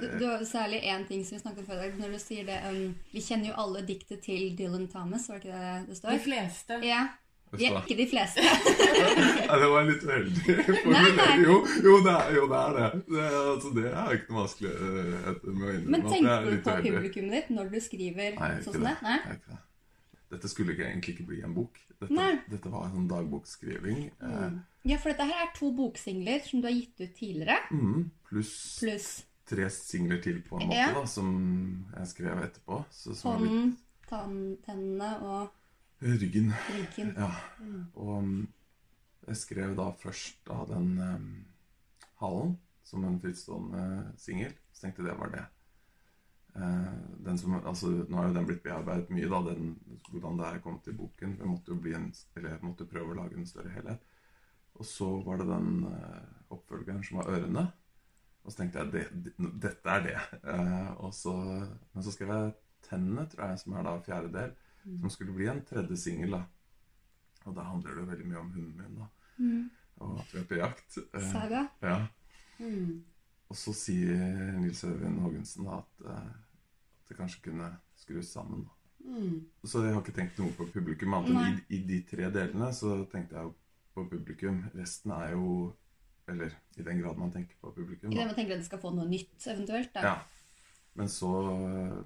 [0.00, 2.18] Du, du har særlig én ting som vi snakket om før i dag, når du
[2.22, 5.96] sier det um, Vi kjenner jo alle diktet til Dylan Thomas, var det ikke det
[6.02, 6.80] det De fleste.
[6.86, 7.06] Ja.
[7.56, 8.42] Vi er ikke de fleste.
[9.48, 10.56] Nei, det var litt uheldig
[10.92, 11.28] Nei, nei.
[11.46, 12.88] Jo, jo, det er, jo, det er det.
[13.08, 16.58] Det, altså, det er ikke noe vanskelig eh, med å innrømme Men tenker er du
[16.66, 18.92] på publikummet ditt når du skriver Nei, sånn som det.
[18.92, 19.06] det?
[19.06, 19.16] Nei?
[19.24, 19.62] Jeg ikke det.
[20.28, 21.78] Dette skulle ikke, egentlig ikke bli en bok.
[21.94, 22.34] Dette, Nei.
[22.52, 24.02] dette var en sånn dagboksskriving.
[24.28, 24.58] Eh,
[24.88, 28.52] Ja, for dette her er to boksingler som du har gitt ut tidligere, mm, pluss
[28.82, 29.08] pluss
[29.48, 30.92] tre singler til på en måte, Ja.
[30.94, 31.28] da, som
[31.94, 32.84] jeg skrev etterpå.
[32.90, 34.62] Så, hånden, litt...
[34.66, 35.50] tennene og
[36.00, 36.52] ryggen.
[36.76, 37.14] ryggen.
[37.16, 37.30] Ja.
[37.94, 38.48] Og mm,
[39.28, 41.30] jeg skrev da først da den um,
[42.22, 43.84] halen som en frittstående
[44.20, 44.54] singel.
[44.72, 45.46] Så tenkte jeg det var det.
[46.58, 46.94] Uh,
[47.26, 49.74] den som, altså, nå har jo den blitt bearbeidet mye, da, den,
[50.10, 51.36] hvordan det er kommet til boken.
[51.38, 52.08] Jeg måtte jo bli en,
[52.64, 54.06] måtte prøve å lage en større helhet.
[54.78, 57.68] Og så var det den uh, oppfølgeren som var ørene.
[58.48, 60.14] Og så tenkte jeg det, det, dette er det.
[60.40, 61.34] Uh, og så,
[61.92, 62.52] men så skrev jeg
[62.86, 64.54] tennene, tror jeg, som er da fjerde del.
[65.02, 66.38] Som skulle bli en tredje singel.
[67.44, 69.08] Og da handler det jo veldig mye om hunden min, da.
[69.36, 69.66] Mm.
[70.06, 70.96] Og at vi er på jakt.
[71.12, 71.66] Uh, Saga.
[71.84, 71.98] ja.
[72.58, 72.94] Mm.
[73.48, 77.68] Og så sier Nils Øyvind Haagensen at, uh, at det kanskje kunne
[78.00, 78.64] skrus sammen.
[78.64, 78.78] da.
[79.12, 79.42] Mm.
[79.64, 81.18] Så jeg har ikke tenkt noe på publikum.
[81.36, 83.52] I, i de tre delene så tenkte jeg
[83.92, 84.64] på publikum.
[84.72, 85.74] Resten er jo
[86.28, 88.12] Eller i den grad man tenker på publikum.
[88.12, 89.94] I det man tenker at det skal få noe nytt, eventuelt.
[89.94, 90.02] da.
[90.02, 90.16] Ja.
[90.98, 91.30] Men så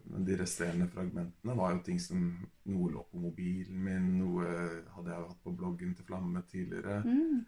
[0.04, 2.24] Men de resterende fragmentene var jo ting som
[2.68, 4.44] Noe lå på mobilen min, noe
[4.92, 7.00] hadde jeg jo hatt på bloggen til Flamme tidligere.
[7.02, 7.40] Mm.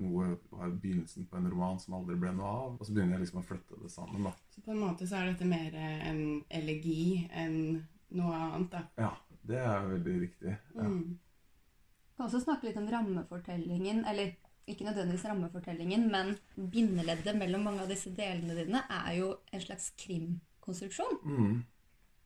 [0.00, 2.76] Noe var begynnelsen på en roman som aldri ble noe av.
[2.78, 4.28] Og så begynner jeg liksom å flytte det sammen.
[4.28, 4.32] da.
[4.54, 7.58] Så på en måte så er dette mer en elegi enn
[8.16, 8.84] noe annet, da.
[9.02, 9.10] Ja,
[9.48, 10.56] det er veldig riktig.
[10.76, 10.86] Ja.
[10.86, 11.18] Mm.
[12.16, 14.34] kan også snakke litt om rammefortellingen, eller
[14.66, 19.90] ikke nødvendigvis rammefortellingen, men bindeleddet mellom mange av disse delene dine er jo en slags
[19.98, 21.18] krimkonstruksjon.
[21.24, 21.62] Mm.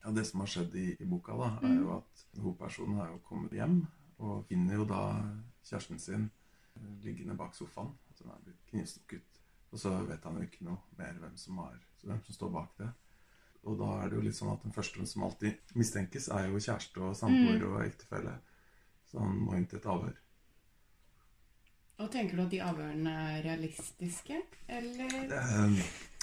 [0.05, 3.23] ja, det som har skjedd i, i boka, da, er jo at hovedpersonen har jo
[3.27, 3.81] kommet hjem
[4.19, 5.01] og finner jo da
[5.67, 9.43] kjæresten sin eh, liggende bak sofaen, som er blitt knivstukket.
[9.73, 12.77] Og så vet han jo ikke noe mer hvem som, har, hvem som står bak
[12.79, 12.93] det.
[13.67, 16.61] Og da er det jo litt sånn at den første som alltid mistenkes, er jo
[16.63, 18.37] kjæreste og samboer og ektefelle.
[19.11, 20.15] Så han må inn til et avhør.
[21.97, 25.17] Og tenker du at de avhørene er realistiske, eller?
[25.33, 25.77] Eh,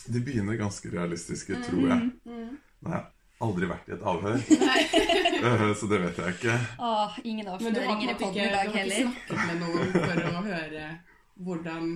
[0.06, 2.10] De begynner ganske realistiske, tror jeg.
[2.26, 2.34] Mm.
[2.34, 2.90] mm.
[2.92, 3.08] har
[3.44, 4.44] aldri vært i et avhør,
[5.50, 6.58] eh, så det vet jeg ikke.
[6.80, 9.00] Åh, ingen Men du har, avsløringer i måte i dag heller.
[9.00, 10.86] du har ikke snakket med noen for å høre
[11.48, 11.90] hvordan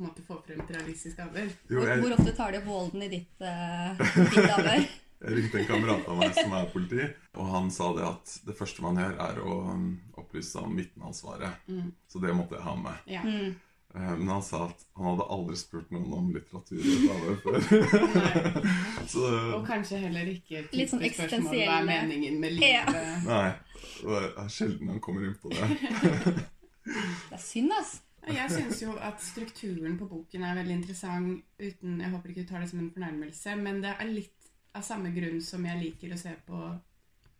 [0.00, 1.52] på en måte, få frem et realistisk avhør?
[1.68, 4.00] Jo, jeg, hvor ofte tar de opp Volden i ditt, uh,
[4.32, 4.84] ditt avhør?
[5.20, 8.54] jeg ringte en kamerat av meg som er politi, og han sa det at det
[8.56, 9.88] første man gjør, er å um,
[10.20, 11.66] opplyse om vitneansvaret.
[11.68, 11.90] Mm.
[12.08, 13.10] Så det måtte jeg ha med.
[13.10, 13.24] Ja.
[13.26, 13.58] Mm.
[13.94, 17.40] Eh, Men han sa at han hadde aldri spurt noen om litteratur i et avhør
[17.42, 17.58] før.
[19.12, 19.24] Så
[19.56, 22.84] Og kanskje heller ikke Litt sånn spørsmål hva er meningen med Ja.
[23.26, 23.48] Nei.
[24.00, 25.66] Det er sjelden han kommer inn på det.
[26.90, 28.06] Det er synd, altså.
[28.30, 32.50] Jeg syns jo at strukturen på boken er veldig interessant, uten Jeg håper ikke du
[32.50, 34.39] tar det som en fornærmelse, men det er litt
[34.72, 36.58] av samme grunn som jeg liker å se på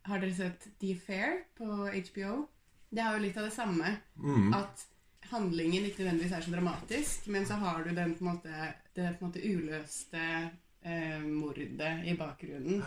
[0.09, 2.47] Har dere sett The Fair på HBO?
[2.91, 3.91] Det har jo litt av det samme.
[4.17, 4.55] Mm.
[4.57, 4.87] At
[5.31, 9.13] handlingen ikke nødvendigvis er så dramatisk, men så har du den på en måte, det
[9.19, 10.25] på en måte uløste
[10.83, 12.83] eh, mordet i bakgrunnen,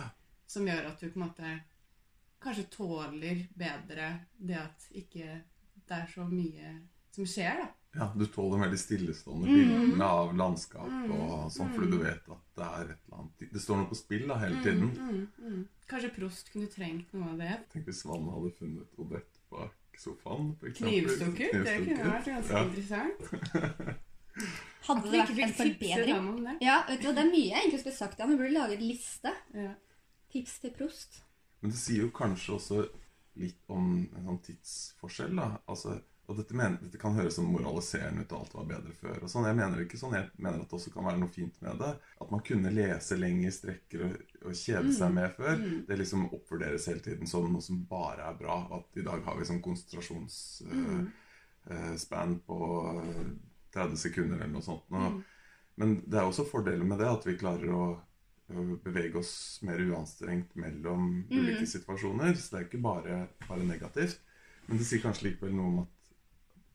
[0.47, 1.53] som gjør at du på en måte
[2.43, 5.37] kanskje tåler bedre det at ikke
[5.87, 6.73] det er så mye
[7.13, 7.69] som skjer, da.
[7.95, 9.53] Ja, du tåler veldig stillestående Mm.
[9.55, 13.61] bildene av landskap og sånn, fordi du vet at det er et eller annet Det
[13.61, 14.89] står noe på spill da, hele tiden.
[14.97, 15.67] Mm, mm, mm.
[15.87, 17.59] Kanskje Prost kunne trengt noe av det.
[17.73, 20.55] Tenk hvis Vann hadde funnet Odette bak sofaen.
[20.59, 21.51] Knivstukket.
[21.53, 22.63] Det kunne vært ganske Ja.
[22.65, 23.99] interessant.
[24.87, 26.43] Hadde det vært en forbedring?
[26.43, 26.57] det.
[26.65, 28.19] Ja, vet du det er mye jeg egentlig skulle sagt.
[28.19, 29.31] Ja, Vi burde lage en liste.
[29.53, 29.73] Ja.
[30.33, 31.21] Tips til prost.
[31.61, 32.79] Men det sier jo kanskje også
[33.39, 35.35] litt om en sånn tidsforskjell.
[35.37, 35.59] da.
[35.69, 39.17] Altså, Og dette, mener, dette kan høres som moraliserende ut, og alt var bedre før.
[39.25, 39.47] og sånn.
[39.49, 40.15] Jeg mener ikke sånn.
[40.15, 41.93] Jeg mener at det også kan være noe fint med det.
[42.23, 44.13] At man kunne lese lengre strekker og,
[44.45, 45.55] og kjede seg med før.
[45.89, 48.57] Det liksom oppvurderes hele tiden som noe som bare er bra.
[48.79, 52.59] At i dag har vi sånn konsentrasjonsspan på
[52.93, 53.27] eh,
[53.75, 54.85] 30 sekunder eller noe sånt.
[54.93, 54.99] nå.
[55.81, 57.97] Men det er også fordeler med det, at vi klarer å
[58.51, 62.35] å bevege oss mer uanstrengt mellom ulike situasjoner.
[62.37, 64.19] Så det er ikke bare, bare negativt.
[64.67, 66.02] Men det sier kanskje likevel noe om at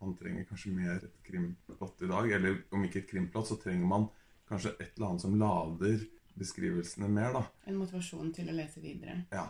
[0.01, 2.31] man trenger kanskje mer et krimplott i dag.
[2.39, 4.09] Eller om ikke et krimplott, så trenger man
[4.49, 6.05] kanskje et eller annet som lader
[6.39, 7.43] beskrivelsene mer, da.
[7.67, 9.25] En motivasjon til å lese videre.
[9.35, 9.49] Ja.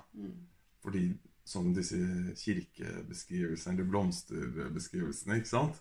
[0.83, 1.11] Fordi
[1.49, 1.99] sånn disse
[2.37, 5.79] kirkebeskrivelsene, eller blomsterbeskrivelsene, ikke sant?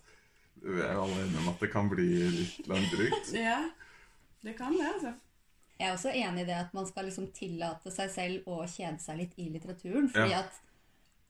[0.62, 3.32] Vi er jo alle enige om at det kan bli litt langdrygt.
[3.48, 3.60] Ja,
[4.42, 5.14] det kan det, altså.
[5.78, 8.98] Jeg er også enig i det at man skal liksom tillate seg selv å kjede
[9.02, 10.08] seg litt i litteraturen.
[10.10, 10.40] Fordi Ja.
[10.42, 10.56] at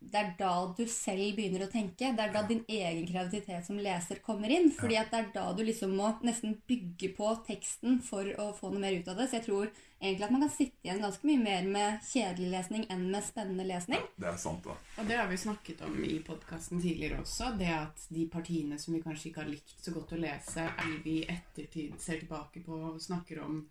[0.00, 2.12] det er da du selv begynner å tenke.
[2.14, 4.70] Det er da din egen kreativitet som leser kommer inn.
[4.70, 8.70] Fordi at det er da du liksom må nesten bygge på teksten for å få
[8.70, 9.26] noe mer ut av det.
[9.28, 9.66] Så jeg tror
[9.98, 13.66] egentlig at man kan sitte igjen ganske mye mer med kjedelig lesning enn med spennende
[13.66, 13.98] lesning.
[14.06, 14.78] Ja, Det er sant, da.
[15.02, 17.50] Og det har vi snakket om i podkasten tidligere også.
[17.58, 20.94] Det at de partiene som vi kanskje ikke har likt så godt å lese, er
[21.04, 23.64] vi i ettertid ser tilbake på og snakker om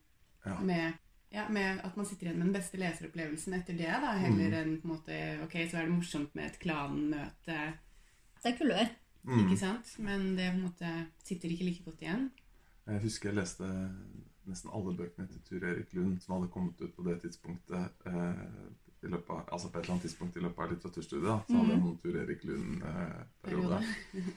[0.46, 0.60] Ja.
[0.62, 0.94] med,
[1.34, 4.78] ja, med at man sitter igjen med den beste leseropplevelsen etter det, da, heller enn
[4.80, 7.60] på en måte Ok, så er det morsomt med et klanmøte,
[8.38, 8.96] det er kulør.
[9.28, 9.40] Mm.
[9.44, 9.92] ikke sant?
[10.00, 10.92] Men det på en måte
[11.28, 12.30] sitter ikke like godt igjen.
[12.88, 13.68] Jeg husker jeg leste
[14.48, 18.06] nesten alle bøkene til Tur Erik Lund som hadde kommet ut på det tidspunktet.
[18.08, 18.46] Eh,
[19.04, 21.28] i løpet av, altså på et eller annet tidspunkt i løpet av litteraturstudiet.
[21.28, 23.82] Da, så hadde jeg noen Tur Erik Lund-periode.
[24.18, 24.30] Eh,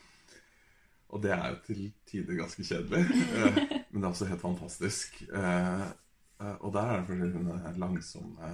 [1.11, 3.07] og det er jo til tider ganske kjedelig.
[3.41, 5.17] Eh, men det er også helt fantastisk.
[5.27, 5.87] Eh,
[6.61, 8.51] og der er det fordi den her langsomme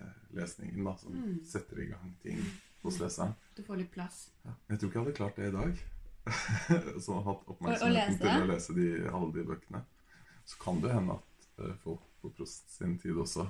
[0.00, 1.38] eh, lesningen da, som Mm.
[1.44, 2.40] setter i gang ting
[2.82, 3.34] hos leseren.
[3.56, 4.30] Du får litt plass.
[4.44, 4.54] Ja.
[4.70, 5.80] Jeg tror ikke jeg hadde klart det i dag.
[7.04, 9.80] Som har hatt å oppmerksomheten til å lese de, alle de bøkene.
[10.48, 13.46] Så kan det hende at eh, folk på Prost sin tid også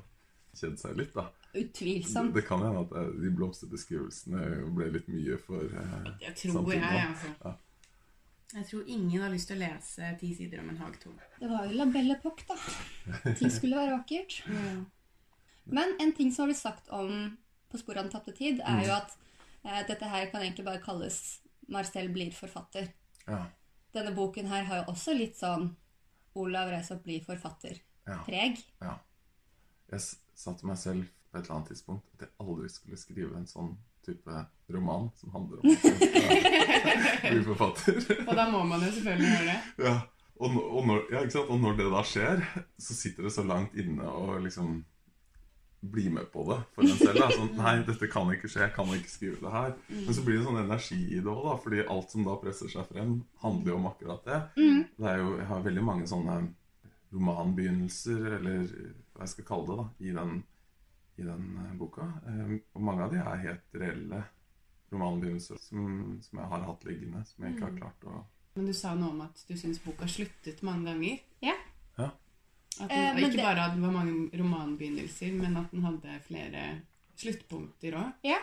[0.55, 1.29] kjede seg litt, da.
[1.55, 2.35] Utvilsomt.
[2.35, 6.87] det kan hende at eh, de blomsterbeskrivelsene ble litt mye for eh, Jeg tror samtiden,
[6.87, 7.35] jeg, altså.
[7.45, 7.55] Ja.
[8.51, 11.19] Jeg tror ingen har lyst til å lese ti sider om en hagtorn.
[11.39, 12.57] Det var jo La Belle Epoque, da.
[13.39, 14.41] Ting skulle være vakkert.
[15.77, 17.37] Men en ting som har blitt sagt om
[17.71, 19.13] På sporet av den tapte tid, er jo at
[19.63, 21.39] eh, dette her kan egentlig bare kalles
[21.71, 22.89] Marcel blir forfatter.
[23.29, 23.45] Ja.
[23.95, 25.69] Denne boken her har jo også litt sånn
[26.35, 28.59] Olav Reisop blir forfatter-preg.
[28.83, 28.89] Ja.
[28.89, 28.97] ja.
[29.95, 30.03] Jeg
[30.35, 33.77] satte meg selv på et eller annet tidspunkt at jeg aldri skulle skrive en sånn
[34.11, 35.75] type roman som handler om å
[37.25, 38.01] bli forfatter.
[38.29, 39.89] Og da må man jo selvfølgelig gjøre det.
[39.89, 39.97] Ja,
[40.41, 42.47] og, og, når, ja, og når det da skjer,
[42.81, 44.79] så sitter det så langt inne og liksom
[45.81, 47.19] bli med på det for en selv.
[47.21, 47.29] Da.
[47.33, 49.75] Sånn, nei, dette kan ikke skje, jeg kan ikke skrive det her.
[49.89, 51.57] Men så blir det sånn energi i det òg, da.
[51.61, 54.41] Fordi alt som da presser seg frem, handler jo om akkurat det.
[54.97, 56.39] Det er jo, Jeg har veldig mange sånne
[57.11, 58.67] romanbegynnelser, eller
[59.13, 60.35] hva jeg skal kalle det, da, i den,
[61.21, 62.07] i den eh, boka.
[62.27, 64.23] Eh, Og mange av de er helt reelle
[64.93, 68.25] romanbegynnelser som, som jeg har hatt liggende, som jeg ikke har klart å
[68.57, 71.21] Men du sa noe om at du syns boka sluttet mange ganger.
[71.41, 71.55] Ja.
[71.99, 72.09] Ja.
[72.81, 76.17] At den, Eh, ikke det- bare at det var mange romanbegynnelser, men at den hadde
[76.27, 76.65] flere
[77.17, 78.13] sluttpunkter òg.
[78.25, 78.39] Ja.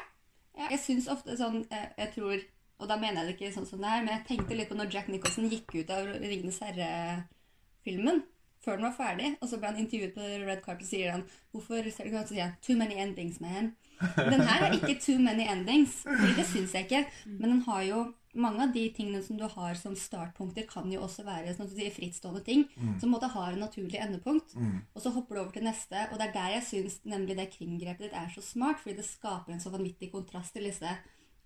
[0.58, 2.40] Ja, Jeg syns ofte sånn eh, Jeg tror
[2.80, 4.76] Og da mener jeg det ikke sånn som det er, men jeg tenkte litt på
[4.78, 8.24] når Jack Nicholson gikk ut av Ringenes herre-filmen
[8.68, 11.26] før den var ferdig, og så ble han intervjuet på Red Carpet, og sier han
[11.56, 12.38] Hvorfor ser du ikke ut?
[12.38, 13.74] Han Too many endings, man.
[14.18, 17.06] Den her er ikke too many endings, fordi det syns jeg ikke.
[17.26, 18.02] Men den har jo
[18.38, 21.74] mange av de tingene som du har som startpunkter, kan jo også være sånn at
[21.74, 24.54] du sier, frittstående ting som på en måte har en naturlig endepunkt.
[24.94, 27.50] Og så hopper du over til neste, og det er der jeg syns nemlig det
[27.56, 30.94] kringgrepet ditt er så smart, fordi det skaper en så vanvittig kontrast til disse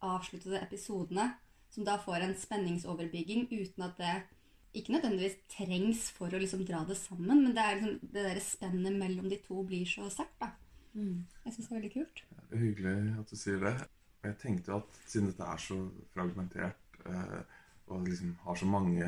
[0.02, 1.30] avsluttede episodene,
[1.72, 4.16] som da får en spenningsoverbygging uten at det
[4.78, 8.42] ikke nødvendigvis trengs for å liksom dra det sammen, men det er liksom, det der
[8.44, 10.38] spennet mellom de to blir så sterkt.
[10.40, 10.52] da.
[10.94, 12.22] Jeg syns det er veldig kult.
[12.38, 13.74] Det er hyggelig at du sier det.
[14.22, 15.78] Jeg tenkte at siden dette er så
[16.14, 17.40] fragmentert eh,
[17.92, 19.08] og liksom har så mange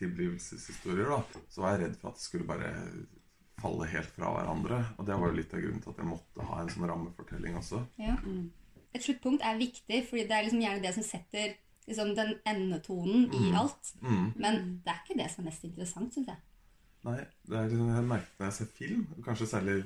[0.00, 2.72] tilblivelseshistorier, da, så var jeg redd for at det skulle bare
[3.58, 4.80] falle helt fra hverandre.
[4.98, 7.56] Og det var jo litt av grunnen til at jeg måtte ha en sånn rammefortelling
[7.58, 7.80] også.
[8.02, 8.18] Ja.
[8.96, 11.56] Et sluttpunkt er viktig, fordi det er liksom gjerne det som setter
[11.88, 13.94] liksom, den endetonen i alt.
[14.04, 14.28] Mm.
[14.36, 16.40] Men det er ikke det som er mest interessant, syns jeg.
[17.08, 19.76] Nei, det er liksom, jeg merker når jeg ser film, kanskje særlig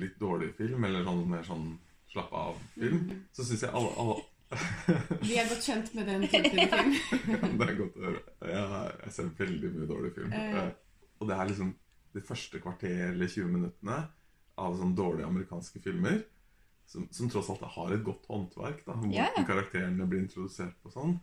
[0.00, 1.66] litt dårlig film, eller sånn mer sånn
[2.10, 4.22] slappe av-film, så syns jeg alle, alle
[5.26, 6.92] Vi er godt kjent med den typen film.
[7.58, 8.20] det er godt å høre.
[8.46, 10.34] Jeg, jeg ser veldig mye dårlig film.
[10.36, 10.68] Eh,
[11.18, 11.72] Og det er liksom
[12.14, 13.96] de første kvarter eller 20 minuttene
[14.62, 16.20] av sånn dårlige amerikanske filmer,
[16.86, 19.42] som, som tross alt har et godt håndverk, da, Ja, ja.
[19.48, 21.16] karakterene blir introdusert på sånn,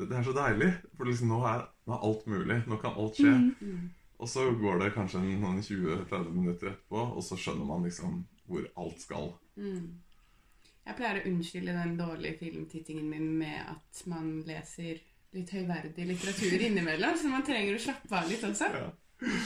[0.00, 0.70] det, det er så deilig.
[0.96, 2.60] For liksom nå er, nå er alt mulig.
[2.70, 3.32] Nå kan alt skje.
[3.60, 3.88] Mm.
[4.20, 8.66] Og så går det kanskje noen 20-30 minutter etterpå, og så skjønner man liksom hvor
[8.82, 9.30] alt skal.
[9.56, 10.00] Mm.
[10.86, 15.00] Jeg pleier å unnskylde den dårlige filmtittingen min med at man leser
[15.36, 18.70] litt høyverdig litteratur innimellom, så man trenger å slappe av litt også.
[18.74, 18.88] Ja.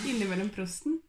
[0.08, 1.00] Innimellom prosten.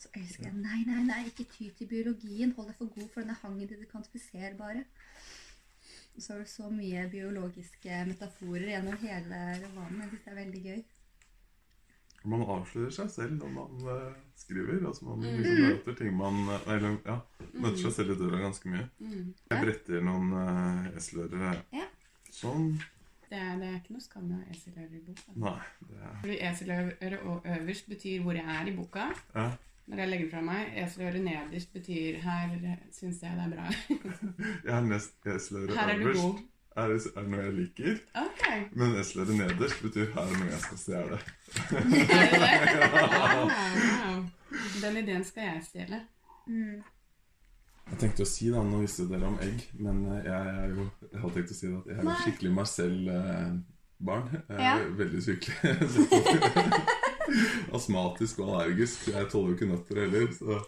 [0.00, 2.54] Så elsker jeg Nei, nei, nei, ikke ty til biologien.
[2.56, 4.86] Hold deg for god for denne hangen til det kvantifiserbare.
[6.16, 10.00] Og så er det så mye biologiske metaforer gjennom hele romanen.
[10.02, 10.80] Jeg det er veldig gøy.
[12.28, 14.82] Man avslører seg selv når man uh, skriver.
[14.86, 15.38] Altså man Mm.
[15.40, 17.16] liksom møter ting man eh, Eller ja,
[17.54, 18.88] møter seg selv i døra ganske mye.
[18.98, 19.30] Mm.
[19.50, 21.62] Jeg bretter noen uh, eselører.
[21.72, 21.86] Ja.
[22.30, 22.74] Sånn.
[23.30, 25.32] Det, er, det er ikke noe skam å ha eselører i boka.
[25.38, 25.56] Nei,
[25.88, 26.38] det er Fordi
[27.30, 29.08] og øverst betyr hvor jeg er i boka.
[29.34, 29.50] ja.
[29.90, 30.68] Når jeg legger fra meg.
[30.84, 32.52] Eseløret nederst betyr her
[32.94, 33.66] syns jeg det er bra.
[34.68, 36.20] Jeg er nest eseløret Her er du øverst.
[36.22, 36.38] god.
[36.76, 37.96] Er, det- er noe jeg liker?
[38.20, 38.60] Okay.
[38.78, 41.18] Men eseløret nederst betyr her er noe jeg skal stjele.
[41.74, 42.54] Er det det?
[42.94, 44.24] Wow, wow.
[44.82, 45.98] Den ideen skal jeg stjele.
[46.46, 46.78] Mm.
[47.90, 50.86] Jeg tenkte å si da, Nå visste dere om egg, men eh, jeg, er jo,
[51.10, 54.30] jeg hadde tenkt å si at jeg er jo skikkelig Marcel-barn.
[54.30, 54.74] Jeg er Ja.
[55.02, 55.72] veldig sykelig.
[57.76, 59.08] Astmatisk og allergisk.
[59.12, 60.30] Jeg tåler jo ikke nøtter heller.
[60.36, 60.60] Så.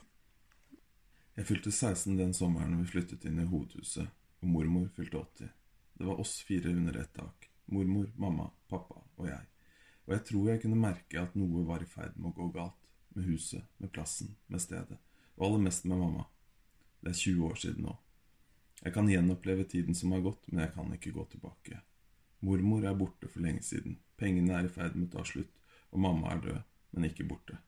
[1.36, 4.10] Jeg fylte 16 den sommeren vi flyttet inn i hovedhuset,
[4.42, 5.54] og mormor fylte 80.
[5.98, 7.48] Det var oss fire under ett tak.
[7.72, 9.46] Mormor, mamma, pappa og jeg.
[10.06, 12.78] Og jeg tror jeg kunne merke at noe var i ferd med å gå galt.
[13.12, 14.96] Med huset, med plassen, med stedet.
[15.36, 16.24] Og aller mest med mamma.
[17.04, 17.96] Det er 20 år siden nå.
[18.82, 21.82] Jeg kan gjenoppleve tiden som har gått, men jeg kan ikke gå tilbake.
[22.42, 23.98] Mormor er borte for lenge siden.
[24.18, 25.52] Pengene er i ferd med å ta slutt,
[25.92, 26.60] og mamma er død,
[26.92, 27.58] men ikke borte.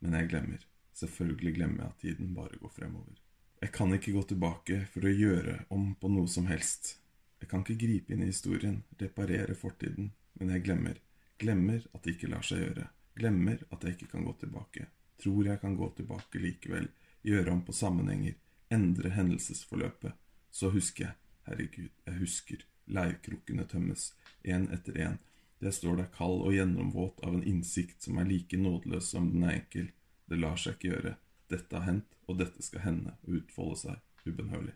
[0.00, 0.64] Men jeg glemmer.
[0.98, 3.18] Selvfølgelig glemmer jeg at tiden bare går fremover.
[3.60, 6.96] Jeg kan ikke gå tilbake for å gjøre om på noe som helst.
[7.38, 10.98] Jeg kan ikke gripe inn i historien, reparere fortiden, men jeg glemmer.
[11.38, 12.86] Glemmer at det ikke lar seg gjøre.
[13.18, 14.88] Glemmer at jeg ikke kan gå tilbake.
[15.18, 16.88] Tror jeg kan gå tilbake likevel,
[17.26, 18.34] gjøre om på sammenhenger,
[18.70, 20.14] endre hendelsesforløpet.
[20.50, 21.16] Så husker jeg,
[21.48, 22.66] herregud, jeg husker.
[22.88, 24.12] Leirkrukkene tømmes,
[24.44, 25.18] én etter én.
[25.58, 29.46] Jeg står deg kald og gjennomvåt av en innsikt som er like nådeløs som den
[29.48, 29.88] er enkel.
[30.30, 31.14] Det lar seg ikke gjøre.
[31.50, 34.74] Dette har hendt, og dette skal hende og utfolde seg ubønnhørlig.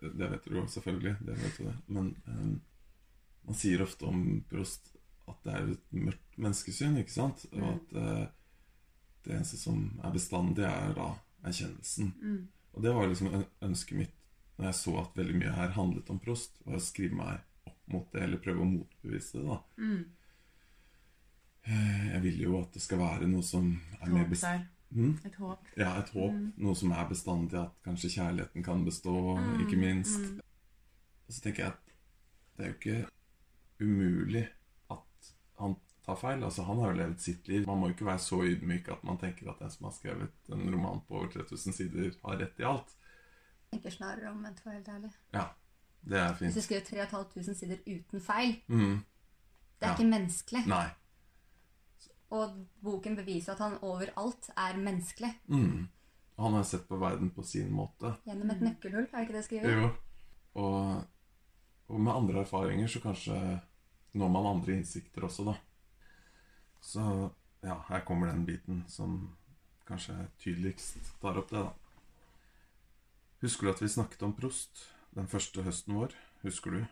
[0.00, 1.76] Det, det vet du jo selvfølgelig, det vet du det.
[1.86, 2.58] Men um,
[3.48, 4.92] man sier ofte om Prost
[5.28, 7.46] at det er et mørkt menneskesyn, ikke sant?
[7.54, 8.26] Og at uh,
[9.24, 11.10] det eneste som er bestandig, er da
[11.48, 12.12] erkjennelsen.
[12.20, 12.40] Mm.
[12.76, 14.14] Og det var liksom ønsket mitt
[14.58, 17.44] når jeg så at veldig mye her handlet om Prost, var å skrive meg
[17.88, 19.46] opp mot eller prøve å motbevise det.
[19.48, 19.58] da.
[19.80, 20.04] Mm.
[21.68, 23.70] Eh, Jeg vil jo at det skal være noe som
[24.00, 24.42] er mer Håp best...
[24.46, 24.66] der.
[24.90, 25.10] Mm?
[25.28, 25.66] Et håp.
[25.76, 26.32] Ja, et håp.
[26.32, 26.52] Mm.
[26.64, 30.18] Noe som er bestandig, at kanskje kjærligheten kan bestå, Mm, ikke minst.
[30.20, 30.38] mm.
[31.28, 31.92] Og så tenker jeg at
[32.56, 33.10] det er jo ikke
[33.84, 34.46] umulig
[34.90, 35.28] at
[35.60, 36.42] han tar feil.
[36.42, 37.66] Altså, han har jo levd sitt liv.
[37.66, 40.48] Man må jo ikke være så ydmyk at man tenker at den som har skrevet
[40.56, 42.94] en roman på over 3000 sider, har rett i alt.
[43.68, 45.12] Jeg tenker snarere omvendt, for å være helt ærlig.
[46.08, 46.54] Det er Hvis fint.
[46.54, 49.04] du skriver 3500 sider uten feil, Mm.
[49.80, 49.94] det er Ja.
[49.94, 50.66] ikke menneskelig.
[50.66, 50.88] Nei.
[52.30, 55.34] Og boken beviser at han overalt er menneskelig.
[55.48, 55.88] Mm.
[56.38, 58.14] Han har sett på verden på sin måte.
[58.26, 58.68] Gjennom et Mm.
[58.68, 59.80] nøkkelhull, er det ikke det jeg skriver?
[59.82, 59.90] Jo.
[60.54, 61.04] Og,
[61.88, 63.60] og med andre erfaringer så kanskje
[64.14, 65.54] når man andre innsikter også, da.
[66.80, 67.30] Så
[67.62, 69.36] ja, her kommer den biten som
[69.86, 71.72] kanskje tydeligst tar opp det, da.
[73.42, 74.86] Husker du at vi snakket om Prost
[75.18, 76.14] den første høsten vår?
[76.44, 76.82] Husker du?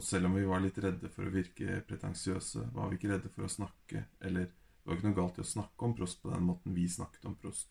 [0.00, 3.32] Og selv om vi var litt redde for å virke pretensiøse, var vi ikke redde
[3.34, 6.32] for å snakke, eller det var ikke noe galt i å snakke om Prost på
[6.32, 7.68] den måten vi snakket om Prost.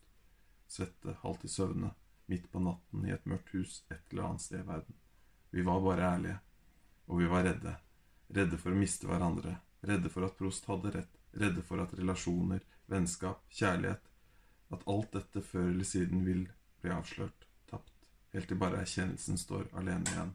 [0.69, 1.89] Svette, halvt i søvne,
[2.29, 4.99] midt på natten i et mørkt hus et eller annet sted i verden.
[5.49, 6.37] Vi var bare ærlige.
[7.09, 7.73] Og vi var redde.
[8.37, 9.55] Redde for å miste hverandre.
[9.89, 11.17] Redde for at Prost hadde rett.
[11.33, 14.05] Redde for at relasjoner, vennskap, kjærlighet
[14.73, 16.43] At alt dette før eller siden vil
[16.81, 17.48] bli avslørt,
[18.33, 20.33] helt til bare erkjennelsen står alene igjen.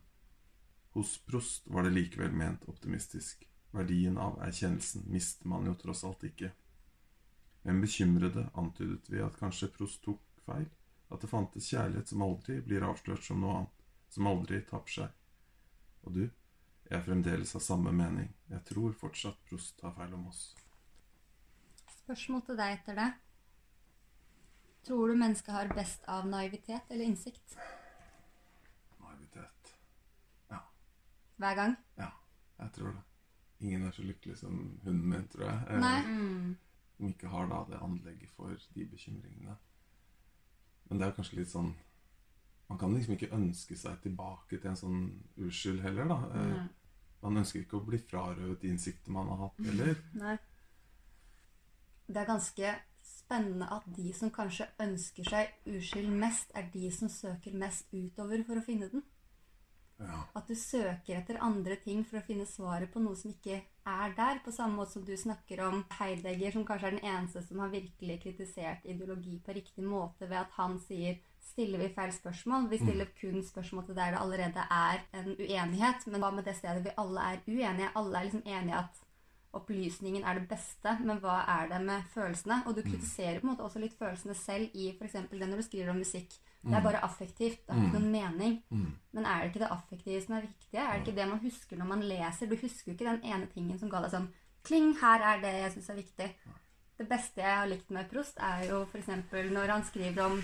[0.94, 3.42] Hos Prost var det likevel ment optimistisk.
[3.74, 6.52] Verdien av erkjennelsen mister man jo tross alt ikke.
[7.66, 10.68] Men bekymrede antydet vi at kanskje Prost tok feil,
[11.10, 13.84] at det fantes kjærlighet som aldri blir avslørt som noe annet,
[14.14, 15.20] som aldri tapper seg.
[16.04, 16.24] Og du,
[16.84, 18.28] jeg er fremdeles av samme mening.
[18.52, 20.42] Jeg tror fortsatt Prost tar feil om oss.
[22.04, 23.10] Spørsmål til deg etter det.
[24.84, 27.56] Tror du mennesket har best av naivitet eller innsikt?
[29.24, 29.70] Naivitet.
[31.36, 31.72] Hver gang?
[31.98, 32.10] Ja,
[32.58, 33.00] Jeg tror det.
[33.60, 35.62] Ingen er så lykkelig som hunden min, tror jeg.
[35.70, 36.02] eh, Nei.
[36.06, 36.56] Mm.
[36.96, 39.56] Som ikke har da det anlegget for de bekymringene.
[40.88, 41.74] Men det er kanskje litt sånn
[42.68, 45.00] Man kan liksom ikke ønske seg tilbake til en sånn
[45.36, 46.14] uskyld heller, da.
[46.34, 46.68] Eh, Nei.
[47.22, 49.94] man ønsker ikke å bli frarøvet de innsikter man har hatt heller.
[50.22, 50.38] Nei.
[52.06, 52.70] Det er ganske
[53.02, 58.44] spennende at de som kanskje ønsker seg uskyld mest, er de som søker mest utover
[58.46, 59.02] for å finne den.
[60.00, 60.24] Ja.
[60.34, 64.16] At du søker etter andre ting for å finne svaret på noe som ikke er
[64.16, 64.40] der.
[64.44, 67.72] På samme måte som du snakker om Heidegger, som kanskje er den eneste som har
[67.74, 72.68] virkelig kritisert ideologi på riktig måte ved at han sier stiller vi feil spørsmål.
[72.70, 76.06] Vi stiller kun spørsmål til der det allerede er en uenighet.
[76.08, 77.92] Men hva med det stedet vi alle er uenige?
[77.94, 79.03] Alle er liksom enige at
[79.58, 82.62] opplysningen er det beste, men hva er det med følelsene?
[82.66, 85.16] Og du kritiserer på en måte også litt følelsene selv i f.eks.
[85.30, 86.36] det når du skriver om musikk.
[86.64, 87.60] Det er bare affektivt.
[87.66, 88.54] Det har ikke noen mening.
[88.72, 88.92] Mm.
[89.12, 90.80] Men er det ikke det affektive som er viktige?
[90.80, 92.48] Er det ikke det man husker når man leser?
[92.48, 94.30] Du husker jo ikke den ene tingen som ga deg sånn
[94.64, 96.26] Kling, her er det jeg syns er viktig.
[96.96, 99.10] Det beste jeg har likt med Prost, er jo f.eks.
[99.52, 100.38] når han skriver om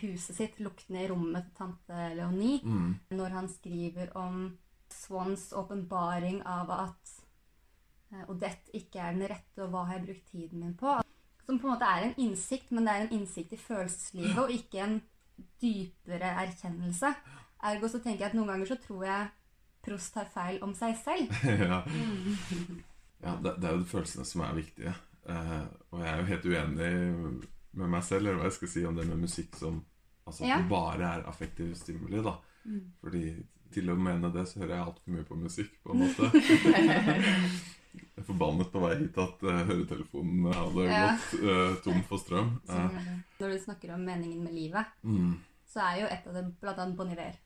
[0.00, 2.58] huset sitt, luktene i rommet til tante Leonie.
[2.64, 2.96] Mm.
[3.14, 4.48] Når han skriver om
[4.90, 7.19] Swans åpenbaring av at
[8.12, 10.98] eh, dette ikke er den rette, og hva har jeg brukt tiden min på?
[11.46, 14.54] Som på en måte er en innsikt, men det er en innsikt i følelseslivet, og
[14.54, 14.96] ikke en
[15.62, 17.12] dypere erkjennelse.
[17.70, 19.28] Ergo så tenker jeg at noen ganger så tror jeg
[19.80, 21.30] Prost tar feil om seg selv.
[21.70, 21.78] ja.
[23.24, 24.92] ja det, det er jo følelsene som er viktige.
[25.24, 26.90] Eh, og jeg er jo helt uenig
[27.80, 29.80] med meg selv eller hva jeg skal si om det med musikk som
[30.28, 30.60] Altså Ja.
[30.68, 32.36] bare er affektiv stimuli, da.
[33.00, 33.24] Fordi
[33.72, 36.28] til å mene det, så hører jeg altfor mye på musikk, på en måte.
[38.26, 41.00] forbannet på vei hit at uh, høretelefonen hadde Ja.
[41.16, 42.52] gått uh, tom for strøm.
[42.66, 43.16] Det.
[43.40, 45.32] Når du snakker om meningen med livet, mm,
[45.70, 47.36] så er jo et av dem blant annet Bon Iver.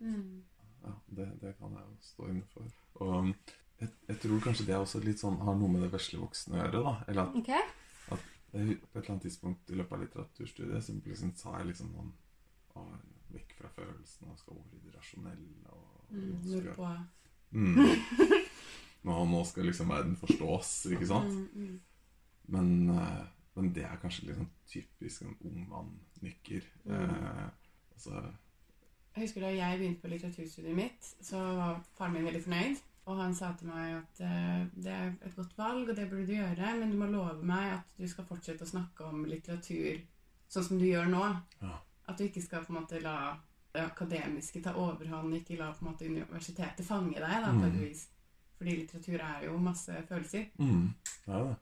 [0.00, 0.44] Mm.
[0.84, 2.68] ja, det, det kan jeg jo stå inne for.
[3.02, 3.32] Og um,
[3.80, 6.60] jeg, jeg tror kanskje det også litt sånn, har noe med det vesle voksne å
[6.62, 6.82] gjøre.
[6.84, 6.92] da.
[7.08, 7.50] Eller at Ok?
[8.48, 11.90] Jeg, på et eller annet tidspunkt i løpet av litteraturstudiet så liksom sa jeg liksom
[11.98, 12.12] sånn
[12.80, 12.84] å,
[13.28, 15.68] Vekk fra følelsene og skal over i det rasjonelle.
[15.68, 15.84] Og,
[17.52, 17.76] Mm.
[17.76, 17.84] og
[19.04, 21.32] nå, nå skal liksom verden forstås, ikke sant?
[21.32, 21.80] Mm, mm.
[22.48, 23.24] Men, eh,
[23.56, 26.62] men det er kanskje sånn typisk en ung mann-nykker.
[26.90, 27.48] Eh,
[27.94, 28.22] altså,
[29.14, 32.76] Jeg husker Da jeg begynte på litteraturstudiet mitt, så var faren min veldig fornøyd.
[33.08, 36.26] Og han sa til meg at eh, det er et godt valg, og det burde
[36.28, 40.02] du gjøre, men du må love meg at du skal fortsette å snakke om litteratur
[40.48, 41.22] sånn som du gjør nå.
[41.62, 41.78] Ja.
[42.08, 43.36] At du ikke skal på en måte la
[43.72, 47.42] det akademiske ta overhånd, ikke la på en måte universitetet fange deg.
[47.44, 47.60] da, Mm.
[47.60, 48.08] på et vis.
[48.58, 50.48] Fordi litteratur er jo masse følelser.
[50.58, 50.86] mm,
[51.26, 51.56] er det.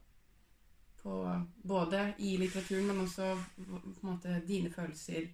[1.03, 1.17] På,
[1.63, 5.27] både i litteraturen, men også på en måte dine følelser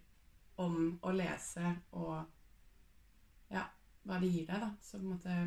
[0.61, 2.26] om å lese og
[3.53, 3.64] ja,
[4.03, 4.70] hva det gir deg, da.
[4.84, 5.38] Så på en måte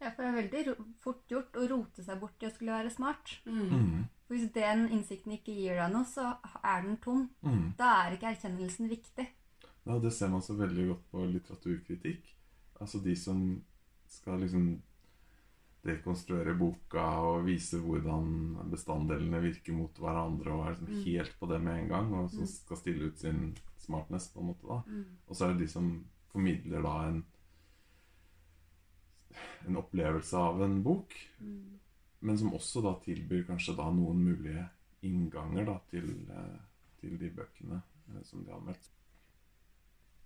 [0.00, 2.90] Ja, for det er veldig fort gjort å rote seg bort i å skulle være
[2.94, 3.38] smart.
[3.46, 3.62] mm.
[3.70, 7.28] Mm, For Hvis den innsikten ikke gir deg noe, så er den tom.
[7.42, 7.72] mm.
[7.78, 9.26] Da er ikke erkjennelsen viktig.
[9.86, 12.34] Ja, det ser man så veldig godt på litteraturkritikk.
[12.80, 13.40] Altså de som
[14.08, 14.82] skal liksom
[15.88, 18.28] dekonstruere boka og vise hvordan
[18.70, 21.02] bestanddelene virker mot hverandre og er liksom Mm.
[21.04, 22.52] helt på det med en gang, og som Mm.
[22.52, 24.66] skal stille ut sin smartness, på en måte.
[24.68, 24.82] da.
[24.86, 25.04] Mm.
[25.28, 27.24] Og så er det de som formidler da en
[29.68, 31.78] en opplevelse av en bok, Mm.
[32.20, 34.68] men som også da tilbyr kanskje da noen mulige
[35.02, 36.58] innganger da til, eh,
[37.00, 38.88] til de bøkene eh, som de har anmeldt.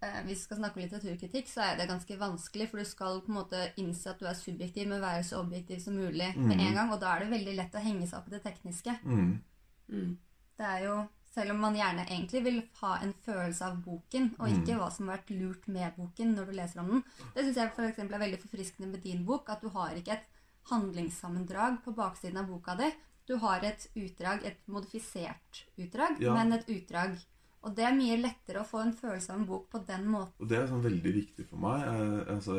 [0.03, 3.21] Eh, Hvis vi skal snakke om litteraturkritikk, så er det ganske vanskelig, for du skal
[3.23, 6.57] på en måte innse at du er subjektiv, men være så objektiv som mulig med
[6.57, 6.61] Mhm.
[6.67, 6.93] en gang.
[6.93, 8.99] Og da er det veldig lett å henge seg opp i det tekniske.
[9.05, 9.41] Mm.
[9.89, 10.17] Mm.
[10.59, 14.49] Det er jo, Selv om man gjerne egentlig vil ha en følelse av boken, og
[14.49, 17.05] ikke hva som har vært lurt med boken når du leser om den.
[17.35, 20.13] Det syns jeg for eksempel er veldig forfriskende med din bok, at du har ikke
[20.13, 20.27] et
[20.71, 22.91] handlingssammendrag på baksiden av boka di.
[23.27, 26.35] Du har et utdrag, et modifisert utdrag, Ja.
[26.35, 27.17] men et utdrag.
[27.63, 30.35] Og det er mye lettere å få en følelse av en bok på den måten.
[30.43, 31.85] Og det er sånn veldig viktig for meg.
[31.87, 32.57] Eh, altså,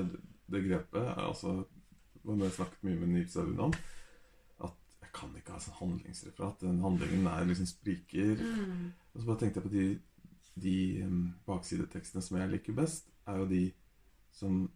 [0.54, 1.66] det grepet altså,
[2.24, 3.74] Det har jeg snakket mye med Nils Aune om.
[4.64, 6.62] At jeg kan ikke ha sånn handlingsreferat.
[6.64, 8.40] Den handlingen er liksom spriker.
[8.40, 8.94] Mm.
[9.14, 9.88] Og så bare tenkte jeg på de,
[10.64, 13.64] de um, baksidetekstene som jeg liker best, er jo de
[14.32, 14.70] som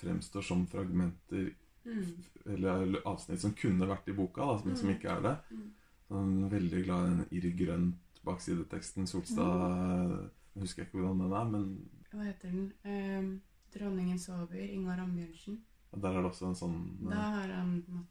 [0.00, 2.04] fremstår som fragmenter Mm.
[2.44, 4.96] eller avsnitt som kunne vært i boka, da, men som Mm.
[4.98, 5.30] ikke er det.
[5.50, 5.62] Mm.
[6.10, 9.06] Sånn, veldig glad i den Irr Grønt baksideteksten.
[9.06, 12.72] Solstad Jeg husker ikke hvordan den er, men Hva heter den?
[12.84, 13.38] Eh,
[13.72, 15.60] 'Dronningen sover', Ingvar Ambjørnsen.
[16.02, 18.06] der er det også en sånn Da har han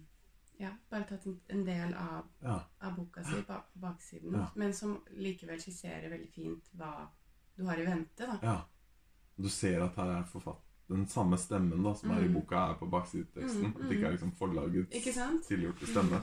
[0.59, 2.59] ja, bare tatt en- del av, Ja.
[2.81, 4.47] av boka si på baksiden, Ja.
[4.55, 7.07] men som likevel skisserer veldig fint hva
[7.57, 8.17] du har i vente.
[8.25, 8.39] da.
[8.43, 8.61] ja.
[9.37, 12.33] Du ser at her er forfatt den samme stemmen da, som er i Mm.
[12.33, 13.61] boka, er på baksideteksten.
[13.63, 16.21] Mm, At det ikke er liksom forlagets tilgjorte stemme.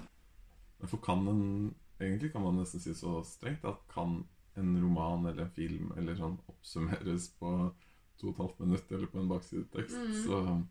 [0.81, 4.19] Men for kan en Egentlig kan man nesten si så strengt at kan
[4.57, 7.51] en roman eller en film eller sånn oppsummeres på
[8.21, 10.13] to og et halvt minutt eller på en baksidetekst, Mm.
[10.25, 10.65] så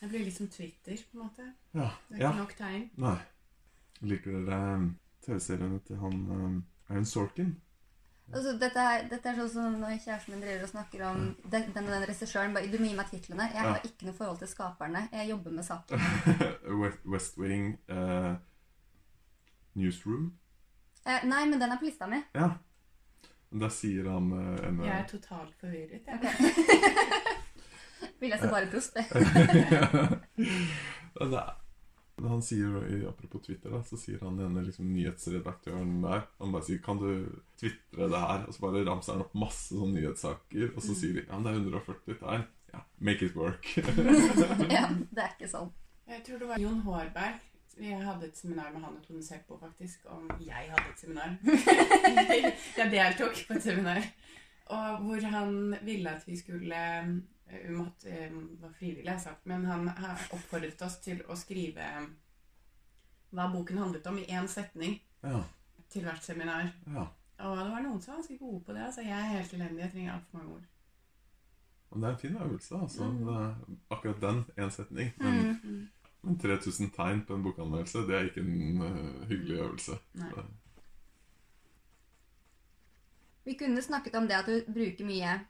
[0.00, 1.44] Det blir litt som Twitter, på en måte.
[1.72, 1.90] Ja.
[2.08, 2.30] Det er ja.
[2.32, 2.90] ikke nok tegn.
[2.96, 3.18] Nei.
[4.02, 4.88] Liker dere um,
[5.22, 6.56] TV-seriene til han um,
[6.88, 7.52] Aaron Sorkin?
[8.32, 11.22] Altså, dette, er, dette er sånn som når kjæresten min driver og snakker om
[11.52, 12.54] den, den, den regissøren.
[12.54, 13.46] bare, Du må gi meg titlene.
[13.52, 13.82] Jeg har Ja.
[13.84, 15.08] ikke noe forhold til skaperne.
[15.12, 16.00] Jeg jobber med saken.
[17.12, 18.34] West, Wing eh,
[19.78, 20.30] Newsroom.
[21.04, 22.20] Eh, nei, men den er på lista mi.
[22.36, 22.52] Ja.
[23.52, 26.06] Da sier han eh, en Jeg er totalt forvirret.
[26.06, 26.18] Jeg.
[28.22, 28.94] Vi leser bare prost.
[28.94, 29.04] det.
[32.22, 36.78] Han sier, Apropos Twitter, da, så sier han denne liksom, nyhetsredaktøren der Han bare sier
[36.78, 37.08] 'Kan du
[37.58, 41.16] tvitre det her?' Og så bare ramser han opp masse sånne nyhetssaker, og så sier
[41.18, 42.46] de 'Ja, men det er 140 tegn'.
[42.72, 43.66] Ja, make it work.
[44.76, 45.72] ja, det er ikke sånn.
[46.08, 47.40] Jeg tror det var Jon Hårberg.
[47.76, 50.04] Vi hadde et seminar med han og Tone Seppo, faktisk.
[50.12, 51.36] Om jeg hadde et seminar.
[52.78, 54.02] jeg deltok på et seminar.
[54.72, 57.14] Og hvor han ville at vi skulle eh,
[57.68, 61.88] Vi måtte eh, var frivillig, jeg sagt, men han har oppfordret oss til å skrive
[63.32, 65.42] hva boken handlet om, i én setning ja,
[65.92, 66.70] til hvert seminar.
[66.92, 67.08] ja.
[67.42, 68.84] Og det var noen som var ganske gode på det.
[68.86, 69.80] Altså, jeg er helt elendig.
[69.82, 70.66] Jeg trenger altfor mange ord.
[71.90, 73.08] Men det er en fin øvelse, altså.
[73.10, 73.78] Mm.
[73.90, 75.10] Akkurat den, én setning.
[75.18, 75.80] Men, men
[76.22, 79.98] 3000 tegn på en bokanmeldelse, det er ikke en uh, hyggelig øvelse.
[83.44, 85.40] Vi kunne snakket om det at du bruker mye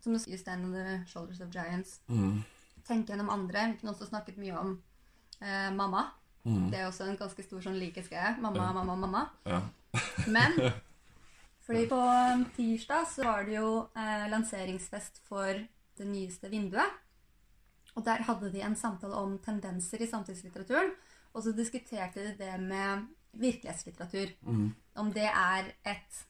[0.00, 2.00] som du sier, Stand on the Shoulders of Giants.
[2.08, 2.40] Mm.
[2.88, 3.66] Tenke gjennom andre.
[3.72, 4.70] Vi kunne også snakket mye om
[5.42, 6.06] uh, mamma.
[6.44, 6.70] Mm.
[6.72, 8.38] Det er også en ganske stor sånn likhetsgreie.
[8.40, 9.26] Mamma, mamma, mamma.
[9.44, 9.60] Ja.
[10.30, 10.56] Men
[11.66, 12.00] fordi på
[12.56, 15.60] tirsdag så var det jo eh, lanseringsfest for
[16.00, 16.96] det nyeste vinduet.
[18.00, 20.94] Og der hadde de en samtale om tendenser i samtidslitteraturen.
[21.36, 23.04] Og så diskuterte de det med
[23.36, 24.32] virkelighetslitteratur.
[24.40, 24.70] Mm.
[24.96, 26.24] Om det er et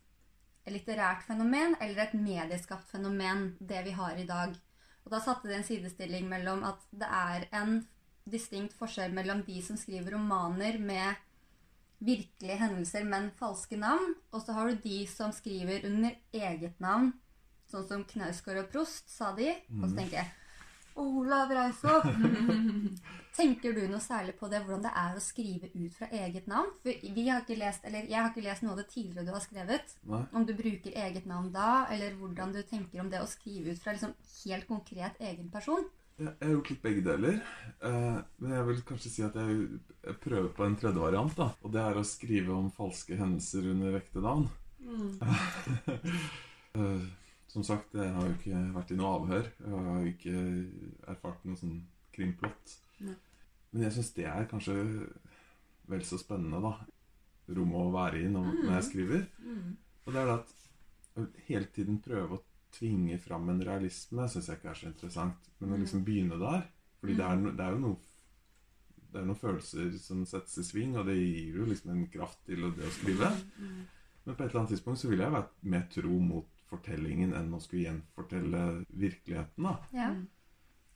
[0.70, 4.58] litterært fenomen eller et medieskapt fenomen, det vi har i dag.
[5.06, 7.80] Og da satte de en sidestilling mellom at det er en
[8.30, 11.22] distinkt forskjell mellom de som skriver romaner med
[12.00, 14.14] virkelige hendelser, men falske navn.
[14.32, 17.14] Og så har du de som skriver under eget navn,
[17.70, 19.54] sånn som Knausgård og Prost, sa de.
[19.78, 20.30] Og så tenker jeg
[20.98, 22.06] Olav Reisov!
[23.36, 26.72] Tenker du noe særlig på det, hvordan det er å skrive ut fra eget navn?
[26.82, 29.32] For vi har ikke lest, eller Jeg har ikke lest noe av det tidligere du
[29.32, 29.94] har skrevet.
[30.10, 30.24] Nei.
[30.34, 33.80] Om du bruker eget navn da, eller hvordan du tenker om det å skrive ut
[33.80, 35.86] fra liksom helt konkret egen person.
[36.20, 37.38] Jeg har gjort litt begge deler.
[37.88, 41.32] Eh, men jeg vil kanskje si at jeg, jeg prøver på en tredje variant.
[41.38, 44.50] da Og det er å skrive om falske hendelser under ekte navn.
[46.70, 47.06] Eh,
[47.50, 49.50] som sagt, jeg har jo ikke vært i noe avhør.
[49.64, 50.44] Jeg har jo ikke
[51.10, 51.80] erfart noe sånn
[52.14, 52.76] krimplott.
[53.02, 53.16] Nei.
[53.70, 54.76] Men jeg syns det er kanskje
[55.90, 56.74] vel så spennende, da.
[57.50, 59.24] Rommet å være i når, når jeg skriver.
[60.04, 62.44] Og det er det at hele tiden prøve å
[62.74, 65.50] tvinge fram en realisme syns jeg ikke er så interessant.
[65.58, 66.68] Men å liksom begynne der
[67.00, 67.98] Fordi det, er no, det er jo noe
[69.10, 72.44] det er noen følelser som settes i sving, og det gir jo liksom en kraft
[72.46, 73.30] til det å skrive.
[73.58, 77.52] Men på et eller annet tidspunkt så vil jeg være mer tro mot fortellingen enn
[77.54, 79.66] å skulle gjenfortelle virkeligheten.
[79.66, 79.76] da.
[79.96, 80.10] Ja.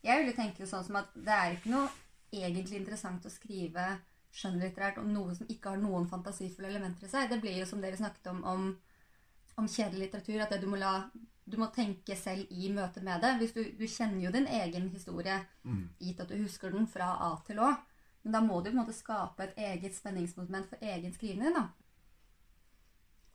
[0.05, 1.87] Jeg ville tenke det sånn som at det er ikke noe
[2.35, 3.85] egentlig interessant å skrive
[4.35, 7.29] skjønnlitterært om noe som ikke har noen fantasifulle elementer i seg.
[7.31, 8.67] Det blir jo som dere snakket om om,
[9.55, 10.97] om kjedelig litteratur, at det du må la
[11.45, 13.35] du må tenke selv i møte med det.
[13.37, 15.35] Hvis du, du kjenner jo din egen historie,
[16.01, 17.69] gitt at du husker den fra A til Å.
[18.25, 21.53] Men da må du på en måte skape et eget spenningsmoment for egen skrivning.
[21.53, 21.67] da.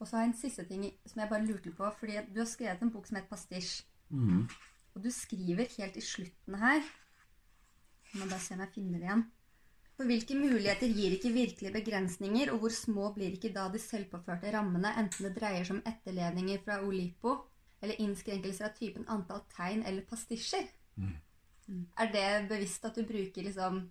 [0.01, 1.91] Og så har jeg en siste ting som jeg bare lurte på.
[1.99, 3.85] fordi Du har skrevet en bok som heter 'Pastisj'.
[4.09, 4.49] Mm.
[4.95, 6.81] Og du skriver helt i slutten her
[8.13, 9.25] Jeg må bare se om jeg finner det igjen.
[9.97, 14.53] For hvilke muligheter gir ikke virkelige begrensninger, og hvor små blir ikke da de selvpåførte
[14.53, 17.35] rammene, enten det dreier seg om etterledninger fra Olipo,
[17.83, 20.67] eller innskrenkelser av typen antall tegn eller pastisjer?
[21.99, 23.91] Er det bevisst at du bruker liksom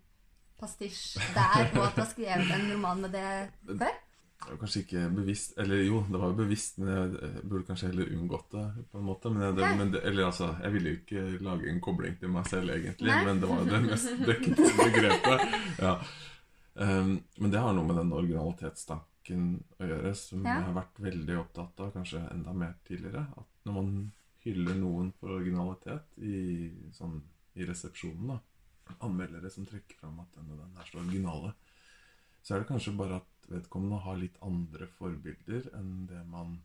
[0.60, 3.95] pastisj der, og at du har skrevet en roman med det før?
[4.39, 7.89] Det var kanskje ikke bevisst Eller jo, det var jo bevisst, men jeg, burde kanskje
[7.89, 8.63] heller unngått det.
[8.91, 11.81] på en måte men, det, men det, Eller altså, jeg ville jo ikke lage en
[11.83, 13.11] kobling til meg selv, egentlig.
[13.11, 13.19] Nei.
[13.27, 15.57] Men det var jo det mest dekkende begrepet.
[15.83, 15.93] Ja.
[16.79, 19.47] Um, men det har noe med den originalitetstanken
[19.79, 20.55] å gjøre, som Ja.
[20.55, 23.25] jeg har vært veldig opptatt av, kanskje enda mer tidligere.
[23.35, 23.91] At når man
[24.45, 27.19] hyller noen for originalitet i, sånn,
[27.59, 28.39] i resepsjonen, da,
[29.05, 31.51] anmeldere som trekker fram at den og den er så originale,
[32.41, 36.59] så er det kanskje bare at vedkommende har litt andre forbilder enn det man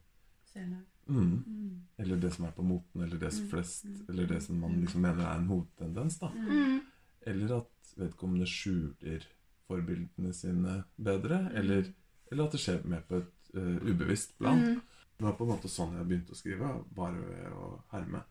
[0.54, 0.84] Senere.
[1.08, 4.76] mm, Eller det som er på moten, eller det som flest Eller det som man
[4.80, 6.18] liksom mener er en hovedtendens.
[6.18, 6.80] da Mm.
[7.26, 9.24] Eller at vedkommende skjuler
[9.66, 11.50] forbildene sine bedre.
[11.54, 11.88] Eller,
[12.30, 14.60] eller at det skjer mer på et uh, ubevisst plan.
[14.60, 14.80] Mm.
[15.16, 18.24] Det var på en måte sånn jeg begynte å skrive, bare ved å herme.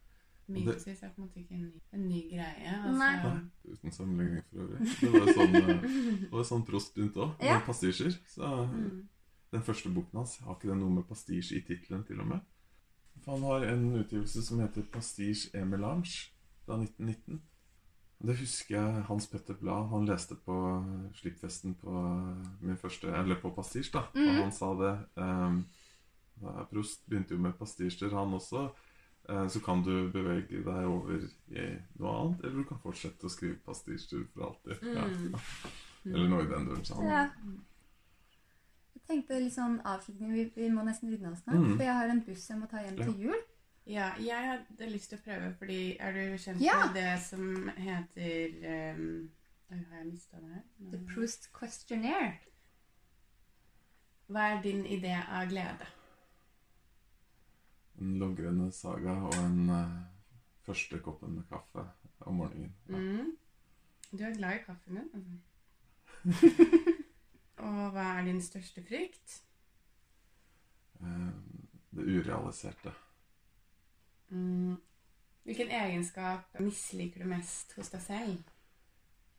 [0.49, 2.73] Mytsis er på en måte ikke en ny, en ny greie.
[2.83, 3.73] Altså, Nei.
[3.73, 4.87] Uten sammenligning for øvrig.
[5.01, 5.81] Det var jo sånn, eh,
[6.21, 7.59] det var sånn Prost begynte òg, med Ja.
[7.59, 8.11] pastisjer.
[8.27, 9.07] Så Mm.
[9.53, 12.39] den første boken hans har ikke det noe med pastisje i tittelen, til og med.
[13.23, 16.29] For han har en utgivelse som heter 'Pastisje et melange'
[16.65, 17.41] fra 1919.
[18.25, 21.91] Det husker jeg Hans Petter Blad han leste på slippfesten på
[22.61, 23.91] min første, eller på pastisj.
[23.93, 24.41] da, Og Mhm.
[24.43, 25.65] han sa det Um,
[26.71, 28.71] Prost begynte jo med pastisjer, han også.
[29.29, 31.21] Eh, Så kan du bevege deg over
[31.55, 31.67] i
[31.99, 34.83] noe annet, eller du kan fortsette å skrive pastisjer for alltid.
[34.95, 35.05] Ja.
[35.05, 35.35] Mm.
[36.05, 37.07] Eller noe i den duren, sammen.
[37.07, 37.29] Ja.
[38.93, 41.55] Jeg tenkte litt sånn avslutning, vi, vi må nesten runde av snart.
[41.59, 41.75] Mm.
[41.77, 43.05] For jeg har en buss jeg må ta hjem Ja.
[43.05, 43.41] til jul.
[43.85, 46.85] Ja, jeg hadde lyst til å prøve, fordi er du kjent Ja.
[46.85, 48.53] med det som heter
[48.95, 49.29] um,
[49.69, 50.63] har jeg mista det her?
[50.91, 52.37] The Proust Questionnaire.
[54.31, 55.87] Hva er din idé av glede?
[58.01, 59.97] En logrende saga og en uh,
[60.65, 61.85] første koppen med kaffe
[62.25, 62.73] om morgenen.
[62.89, 62.97] Ja.
[62.97, 63.35] Mm.
[64.13, 65.39] Du er glad i kaffen din, altså.
[67.63, 69.37] Og hva er din største frykt?
[71.01, 71.29] Eh,
[71.95, 72.93] det urealiserte.
[74.29, 74.75] Mm.
[75.43, 78.51] Hvilken egenskap misliker du mest hos deg selv?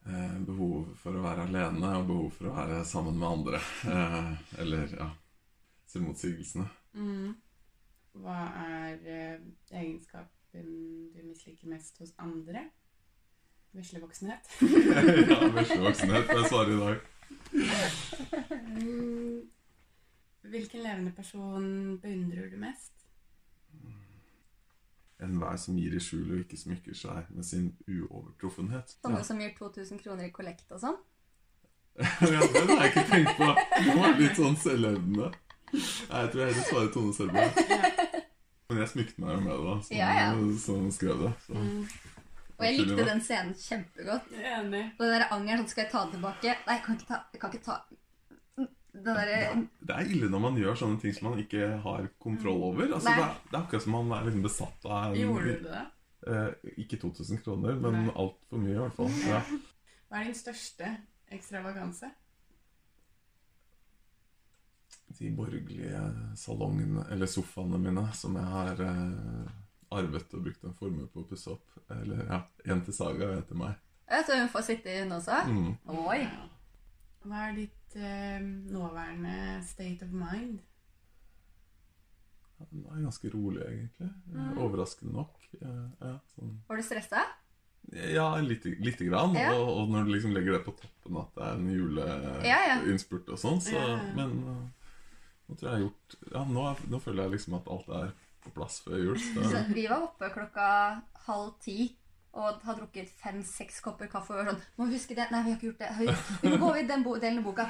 [0.05, 3.61] Eh, behov for å være alene og behov for å være sammen med andre.
[3.89, 4.33] Eh,
[4.65, 5.11] eller, ja
[5.95, 6.67] Selvmotsigelsene.
[6.99, 7.35] Mm.
[8.15, 9.39] Hva er eh,
[9.75, 10.69] egenskapen
[11.15, 12.69] du misliker mest hos andre?
[13.75, 14.51] Veslevoksenhet.
[15.31, 16.97] ja, Veslevoksenhet får jeg svare i dag.
[18.75, 19.41] Mm.
[20.45, 22.93] Hvilken levende person beundrer du mest?
[25.23, 28.95] Enhver som gir i skjul og ikke smykker seg med sin uovertruffenhet.
[29.01, 31.01] Sånne som gir 2000 kroner i kollekt og sånn.
[32.35, 33.51] ja, den har jeg ikke tenkt på.
[33.75, 35.33] Den var litt sånn selvhevdende.
[35.75, 37.47] Nei, Jeg tror jeg heller svarer Tone Sørbø.
[38.75, 39.75] Men jeg smykket meg jo med det, da.
[39.87, 40.31] Så, Ja, ja.
[40.65, 41.33] så skrev det.
[41.47, 41.55] Så.
[41.55, 42.15] Mm.
[42.55, 44.33] Og jeg likte den scenen kjempegodt.
[44.39, 44.83] Er Enig.
[44.95, 46.57] Og den der angeren sånn, skal jeg ta den tilbake?
[46.67, 47.77] Nei, jeg kan ikke ta, jeg kan ikke ta
[48.95, 49.39] Det, derre
[49.83, 52.87] Det er ille når man gjør sånne ting som man ikke har kontroll over.
[52.87, 55.65] Altså, det, er, det er akkurat som man er liksom besatt av en, Gjorde du
[55.67, 55.81] det?
[56.31, 59.11] Eh, ikke 2000 kroner, men altfor mye i hvert fall.
[59.27, 59.41] Ja.
[60.09, 60.93] Hva er din største
[61.35, 62.13] ekstravaganse?
[65.19, 66.01] De borgerlige
[66.37, 69.53] salongene, eller sofaene mine, som jeg har eh,
[69.95, 71.77] arvet og brukt en formue på å pusse opp.
[71.95, 72.41] Eller ja,
[72.73, 73.77] en til Saga og en til meg.
[74.11, 75.39] Ja, så hun får sitte i, hun også.
[75.49, 75.71] Mm.
[76.05, 76.21] Oi.
[77.25, 78.41] Hva er ditt eh,
[78.75, 80.59] nåværende state of mind?
[82.59, 84.11] Ja, Den er ganske rolig, egentlig.
[84.11, 84.59] Eh, Mm.
[84.59, 85.41] Overraskende nok.
[85.61, 86.59] Ja, sånn.
[86.69, 87.23] Var du stressa?
[87.93, 89.35] ja lite, lite grann.
[89.37, 89.53] Ja.
[89.55, 91.67] Og, og når du liksom legger det på toppen at det er en
[92.47, 92.79] Ja, ja.
[93.35, 93.99] og sånn, så Ja, ja.
[94.17, 94.63] Men eh,
[95.49, 98.15] nå tror jeg jeg har gjort Ja, nå, nå føler jeg liksom at alt er
[98.45, 99.21] på plass før jul.
[99.21, 100.67] Så, vi var oppe klokka
[101.27, 101.95] halv ti
[102.35, 104.35] og har drukket fem-seks kopper kaffe.
[104.35, 105.29] Og var sånn, må vi huske det?
[105.31, 105.91] Nei, vi har ikke gjort det.
[106.01, 106.07] Vi,
[106.43, 107.67] vi må gå i den delen av boka.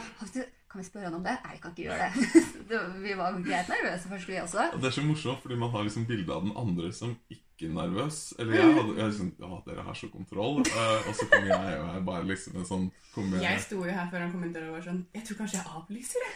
[0.74, 1.36] Kan vi spørre han om det?
[1.44, 2.44] Nei, vi kan ikke gjøre det.
[3.04, 4.64] vi var greit nervøse først, vi også.
[4.72, 7.43] Og det er så morsomt, fordi man har liksom bilde av den andre som ikke
[7.62, 8.34] er nervøs.
[8.38, 10.60] Eller jeg hadde jeg liksom, ja, dere har så kontroll.
[10.66, 13.90] Uh, og så kom jeg, og jeg bare liksom en sånn Jeg jeg, sto jo
[13.94, 16.32] her før han kom inn døra og var sånn Jeg tror kanskje jeg avlyser, jeg.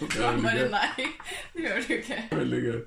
[0.00, 1.06] Det Han bare nei,
[1.54, 2.18] det gjør du ikke.
[2.36, 2.80] Veldig gøy.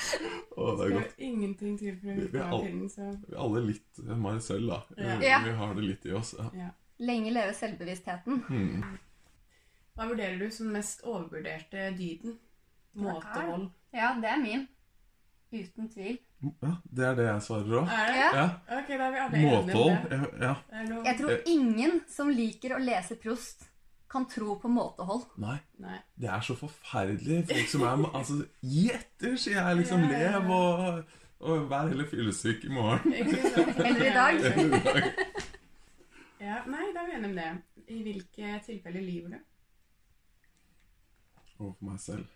[0.00, 1.10] Å, det er Det godt.
[1.14, 4.82] Skal ingenting til for å Vi- alle- tiden, så Vi er alle litt Marcel, da.
[4.96, 5.16] Ja.
[5.20, 6.34] Vi, vi har det litt i oss.
[6.38, 6.50] Ja.
[6.54, 6.68] ja.
[7.00, 8.42] Lenge leve selvbevisstheten.
[8.48, 8.98] Hmm.
[9.96, 12.36] Hva vurderer du som mest overvurderte dyden?
[13.00, 13.70] Måtehold.
[13.94, 14.68] Ja, det er min.
[15.50, 16.18] Uten tvil.
[16.62, 17.88] ja, Det er det jeg svarer òg.
[17.90, 18.28] Ja.
[18.36, 18.44] Ja.
[18.78, 20.42] Ok, da er vi alle Måtehold.
[20.42, 20.54] Ja?
[21.04, 23.66] Jeg tror ingen som liker å lese Prost,
[24.10, 25.24] kan tro på måtehold.
[25.38, 25.56] Nei.
[25.78, 25.98] Nei.
[26.18, 27.44] Det er så forferdelig.
[27.50, 29.76] Folk som er altså, Gi etter, sier jeg.
[29.82, 30.38] Liksom, Ja, ja, ja.
[30.38, 31.12] lev og,
[31.46, 33.12] og vær heller fyllesyk i morgen.
[33.14, 34.40] Eller i dag.
[34.50, 35.12] Eller i dag.
[36.40, 37.50] Ja, nei, da er vi enige om det.
[37.90, 39.40] I hvilke tilfeller lyver du?
[41.60, 42.26] Overfor meg selv.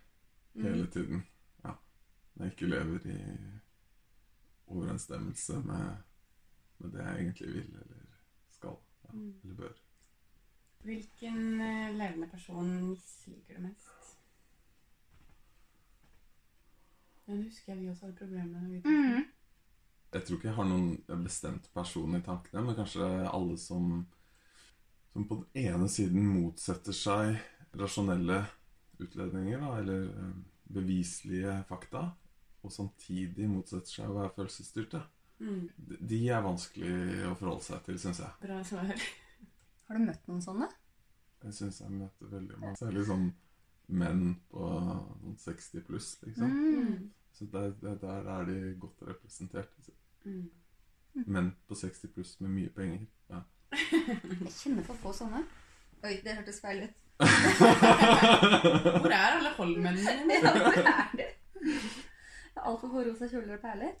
[0.55, 0.63] Mm.
[0.67, 1.23] Hele tiden.
[2.39, 3.19] Jeg ikke lever i
[4.67, 5.95] overensstemmelse med,
[6.79, 8.05] med det jeg egentlig vil eller
[8.51, 8.77] skal.
[9.05, 9.33] Ja, Mm.
[9.43, 9.75] eller bør.
[10.85, 14.17] Hvilken eh, levende person misliker du mest?
[17.25, 18.81] Den husker jeg vi også hadde problemer med.
[18.85, 19.23] Mm.
[20.13, 24.05] Jeg tror ikke jeg har noen bestemt person i tankene, men kanskje alle som,
[25.13, 27.39] som på den ene siden motsetter seg
[27.75, 28.43] rasjonelle
[29.01, 30.35] utledninger, da, eller eh,
[30.75, 32.05] beviselige fakta,
[32.65, 35.01] og samtidig motsetter seg å være følelsesstyrte.
[35.39, 35.63] Mm.
[35.77, 36.91] De- er vanskelig
[37.29, 38.31] å forholde seg til, syns jeg.
[38.41, 38.91] Bra svar.
[39.87, 40.69] Har du møtt noen sånne?
[41.45, 42.79] Jeg syns jeg møter veldig mange.
[42.79, 43.27] Særlig sånn
[44.01, 46.55] menn på sånn 60 pluss, liksom.
[46.55, 47.11] Mm.
[47.35, 49.91] Så der, der, der er de godt representert.
[50.23, 50.47] Mm.
[51.27, 53.05] Menn på 60 pluss med mye penger.
[53.29, 53.43] Ja.
[53.75, 55.43] Jeg kjenner for få sånne.
[56.05, 57.01] Oi, det hørtes feil ut.
[59.01, 60.39] Hvor er alle holdmennene dine?
[60.41, 61.29] Ja, hvor er det?
[62.65, 63.95] Altfor få rosa kjoler og perler.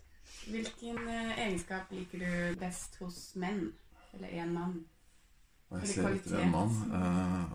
[0.49, 3.67] Hvilken eh, egenskap liker du best hos menn?
[4.13, 4.79] Eller én mann?
[5.69, 6.73] Og jeg ser etter en mann.
[6.97, 7.53] eh,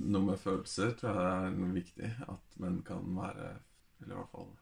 [0.00, 2.10] noe med følelser tror jeg er noe viktig.
[2.28, 3.56] At menn kan være
[4.00, 4.52] Eller i hvert fall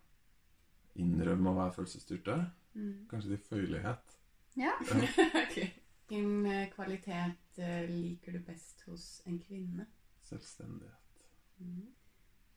[0.98, 2.38] innrømme å være følelsesstyrte.
[2.74, 2.94] Mm.
[3.10, 4.16] Kanskje tilføyelighet.
[4.58, 4.72] Ja.
[5.44, 5.58] ok.
[6.08, 7.60] Hvilken eh, kvalitet
[7.92, 9.86] liker du best hos en kvinne?
[10.26, 11.22] Selvstendighet.
[11.60, 11.86] Mm.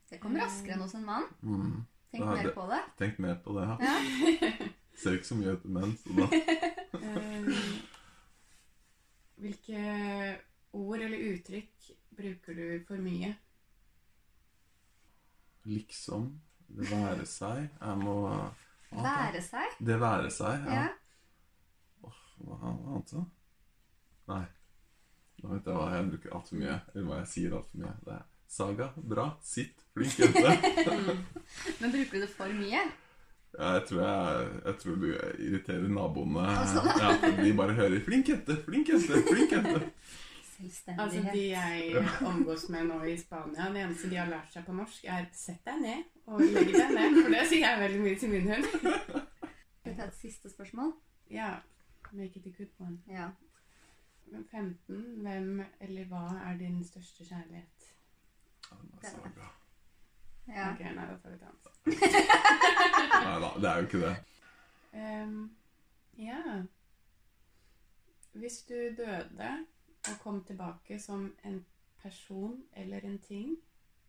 [0.10, 1.28] Det kommer raskere enn hos en mann.
[1.46, 1.84] Mm.
[2.12, 2.82] Tenk er mer på det.
[3.00, 3.68] Tenk mer på det.
[3.68, 3.78] Ja.
[3.88, 4.52] Ja.
[5.02, 6.28] Ser ikke så mye etter menn, så da
[7.02, 7.46] Eh,
[9.42, 9.84] hvilke
[10.78, 11.88] ord eller uttrykk
[12.18, 13.32] bruker du for mye?
[15.66, 17.70] liksom Det være seg.
[17.82, 18.16] Jeg må
[18.92, 19.78] Være seg.
[19.80, 20.82] Det være seg, ja.
[20.82, 22.10] Ja.
[22.42, 23.24] Hva annet, da?
[24.32, 24.46] Nei.
[25.42, 26.78] Nå vet jeg hva jeg bruker altfor mye.
[26.94, 27.94] Eller hva jeg sier altfor mye.
[28.06, 29.30] Det er Saga, bra.
[29.42, 29.78] Sitt.
[29.94, 30.58] Flink jente.
[31.80, 32.82] Men bruker du det for mye?
[33.52, 36.44] Ja, jeg tror, jeg, jeg tror du irriterer naboene.
[36.60, 36.84] Altså.
[37.00, 39.90] Ja, de bare hører 'flink jente', 'flink jente', 'flink jente'.
[40.88, 44.76] Altså De jeg omgås med nå i Spania, det eneste de har lært seg på
[44.78, 47.18] norsk, er 'sett deg ned' og 'legg deg ned'.
[47.24, 48.68] For det sier jeg veldig mye til min hund.
[49.80, 50.94] Skal vi ta et siste spørsmål?
[51.32, 51.56] Ja.
[52.12, 53.00] Make it a good one.
[53.10, 53.32] Ja.
[54.52, 55.02] 15.
[55.24, 57.81] Hvem eller hva er din største kjærlighet?
[58.72, 59.48] Ja, den er Saga.
[60.48, 60.68] ja.
[60.74, 61.68] Ok, nei, da tar vi annet.
[63.26, 64.16] Nei da, det er jo ikke det.
[64.94, 65.38] Um,
[66.20, 66.42] ja
[68.34, 69.52] Hvis du døde
[70.10, 71.62] og kom tilbake som en
[72.02, 73.56] person eller en ting,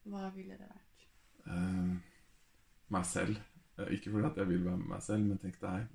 [0.09, 1.07] hva ville det vært?
[1.47, 1.99] Um,
[2.91, 3.39] meg selv.
[3.79, 5.87] Eh, Ikke fordi at jeg vil være med meg selv, men tenk deg,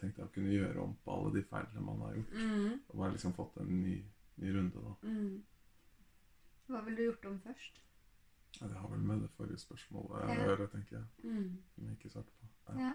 [0.00, 2.32] tenk deg å kunne gjøre om på alle de feilene man har gjort.
[2.34, 3.96] Mm, Og bare liksom fått en ny,
[4.42, 4.94] ny runde, da.
[5.02, 5.42] mm.
[6.66, 7.82] Hva ville du gjort om først?
[8.60, 10.34] Ja, det har vel med det forrige spørsmålet å Ja.
[10.44, 11.06] gjøre, tenker jeg.
[11.24, 11.62] Mm.
[11.74, 12.46] Som jeg ikke svarte på.
[12.68, 12.80] Ja.
[12.86, 12.92] Ja.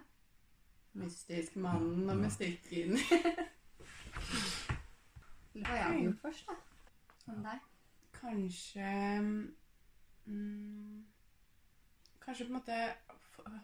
[0.93, 2.21] Mystisk mannen og Ja.
[2.21, 2.97] mystikken.
[5.51, 6.55] Hva hva jeg gjort først, da.
[7.25, 7.59] Som deg.
[8.15, 8.91] Kanskje
[10.25, 11.05] mm,
[12.21, 12.77] Kanskje på en måte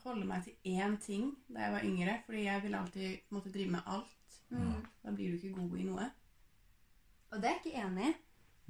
[0.03, 2.15] holde meg til én ting da jeg var yngre.
[2.25, 4.39] Fordi jeg ville alltid måtte drive med alt.
[4.49, 4.85] Mm.
[5.03, 6.07] Da blir du ikke god i noe.
[7.31, 8.15] Og det er jeg ikke enig i.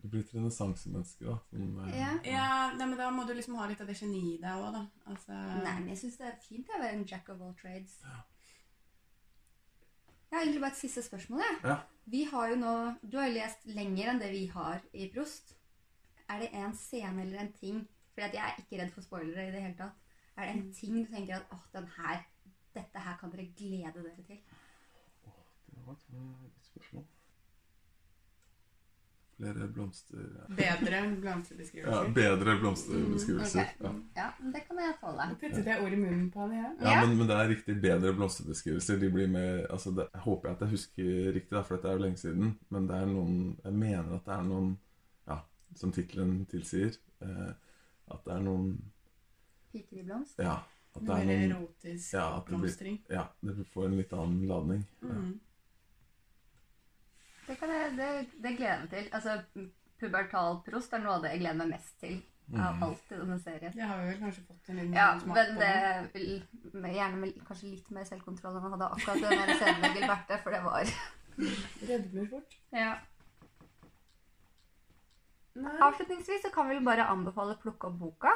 [0.01, 1.37] Du blir et renessansemenneske, da.
[1.49, 2.11] Som, eh, Ja.
[2.23, 4.73] Ja, nei, men Da må du liksom ha litt av det geniet i deg òg,
[4.73, 4.83] da.
[5.07, 5.33] Altså,
[5.63, 7.95] Nei, men jeg syns det er fint å være en jack of all trades.
[10.29, 11.39] Jeg har egentlig bare et siste spørsmål.
[11.39, 11.59] jeg.
[11.63, 11.77] Ja.
[12.05, 12.73] Vi har jo nå,
[13.09, 15.55] Du har jo lest lenger enn det vi har i Prost.
[16.29, 19.51] Er det en scene eller en ting For jeg er ikke redd for spoilere i
[19.51, 19.93] det hele tatt.
[20.37, 22.25] Er det en ting du tenker at åh, den her,
[22.73, 24.39] dette her kan dere glede dere til?
[25.27, 25.31] Åh,
[25.69, 27.05] Det var et eh, spørsmål.
[29.37, 30.45] Flere blomster ja.
[30.49, 30.99] Bedre
[31.85, 33.67] ja, bedre blomsterbeskrivelser.
[33.79, 33.83] Ok.
[33.85, 33.91] Ja.
[34.17, 35.27] Ja, det kan jeg tåle.
[35.41, 36.73] Putter det ordet ord i munnen på han igjen.
[36.81, 37.05] Ja, Ja.
[37.05, 38.97] men, men det er riktig bedre blomsterbeskrivelser.
[39.03, 41.99] De blir med, altså det, jeg håper at jeg husker riktig, da, for dette er
[41.99, 42.55] jo lenge siden.
[42.73, 44.71] Men det er noen Jeg mener at det er noen
[45.27, 45.39] Ja,
[45.75, 46.97] som tittelen tilsier.
[47.21, 47.51] Eh,
[48.17, 48.71] at det er noen
[49.71, 50.39] Piker i blomst.
[50.41, 50.57] Ja.
[50.97, 52.97] At det er noen erotisk Ja, at det blir- blomstring.
[53.13, 54.85] Ja, det får en litt annen ladning.
[55.03, 55.16] Mm.
[57.47, 58.07] Det, kan jeg, det,
[58.43, 59.05] det gleder jeg meg til.
[59.13, 59.37] Altså,
[60.01, 62.17] Pubertal Prost er noe av det jeg gleder meg mest til
[62.55, 62.83] av Mm.
[62.85, 63.73] alt i denne serien.
[63.75, 65.71] Det har vi vel kanskje fått en liten Ja, smak men det
[66.13, 66.29] vil
[66.79, 69.97] med, gjerne med kanskje litt mer selvkontroll enn man hadde akkurat den der scenen med
[69.97, 70.93] Gilberte, for det var
[71.89, 72.55] Rødmer fort.
[72.71, 72.93] ja.
[75.57, 75.73] Nei.
[75.81, 78.31] Avslutningsvis så kan vi vel bare anbefale å plukke opp boka.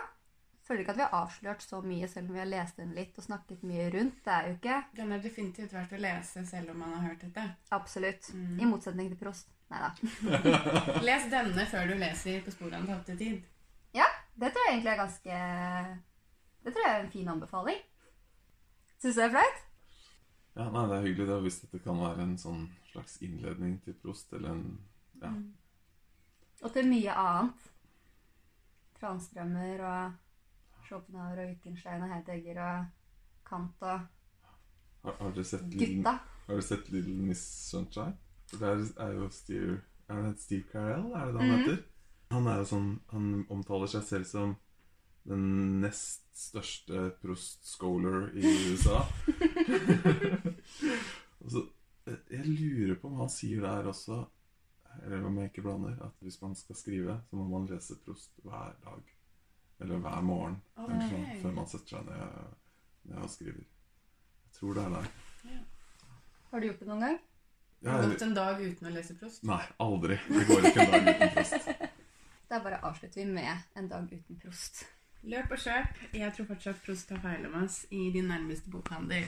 [0.68, 3.18] Føler ikke at vi har avslørt så mye, selv om vi har lest den litt
[3.18, 4.20] og snakket mye rundt.
[4.26, 7.26] Det er jo ikke Den er definitivt verdt å lese selv om man har hørt
[7.26, 7.48] dette.
[7.72, 8.30] absolutt.
[8.34, 8.60] Mm.
[8.62, 9.50] I motsetning til Prost.
[9.72, 9.94] Nei da.
[11.08, 13.42] Les denne før du leser På sporet av den tapte tid.
[14.42, 15.40] Det tror jeg egentlig er ganske
[16.64, 17.82] Det tror jeg er en fin anbefaling.
[19.02, 19.60] Syns du det er flaut?
[20.56, 23.96] Ja, nei, det er hyggelig det, hvis dette kan være en sånn slags innledning til
[24.02, 24.66] Prost, eller en
[25.22, 25.30] Ja.
[25.30, 25.54] Mm.
[26.62, 27.70] Og til mye annet.
[29.00, 30.21] Transtrømmer og
[30.92, 32.90] Schopenhauer og Wittgenstein og Heidegger og
[33.48, 34.04] Kant og
[35.06, 36.18] Har, har du sett gutta.
[36.48, 38.18] har du sett Little Miss Sunshine?
[38.52, 39.80] Det er, er jo Steve
[40.12, 41.60] Er det Steve Carell, er det det han Mhm.
[41.64, 41.80] heter?
[42.32, 44.54] Han er jo sånn Han omtaler seg selv som
[45.28, 49.04] den nest største Prost-scholar i USA.
[51.52, 51.62] så,
[52.32, 54.24] jeg lurer på om han sier der også
[55.06, 58.32] Eller om jeg ikke blander At hvis man skal skrive, så må man lese Prost
[58.44, 59.04] hver dag.
[59.82, 60.62] Eller hver morgen.
[60.78, 61.42] Eller sånn, Ok.
[61.42, 62.06] før man setter seg
[63.10, 63.66] ned og skriver.
[63.66, 65.08] Jeg tror det er der.
[66.52, 67.20] Har du gjort det noen gang?
[67.82, 69.44] Ja, Har gått en dag uten å lese Prost?
[69.44, 70.18] Nei, aldri.
[70.28, 71.72] Det går ikke en dag uten Prost.
[72.52, 74.82] Da bare avslutter vi med en dag uten prost.
[75.24, 76.00] Løp og kjøp.
[76.14, 79.16] Jeg tror fortsatt Prost tar feil om oss i din nærmeste bokhandel.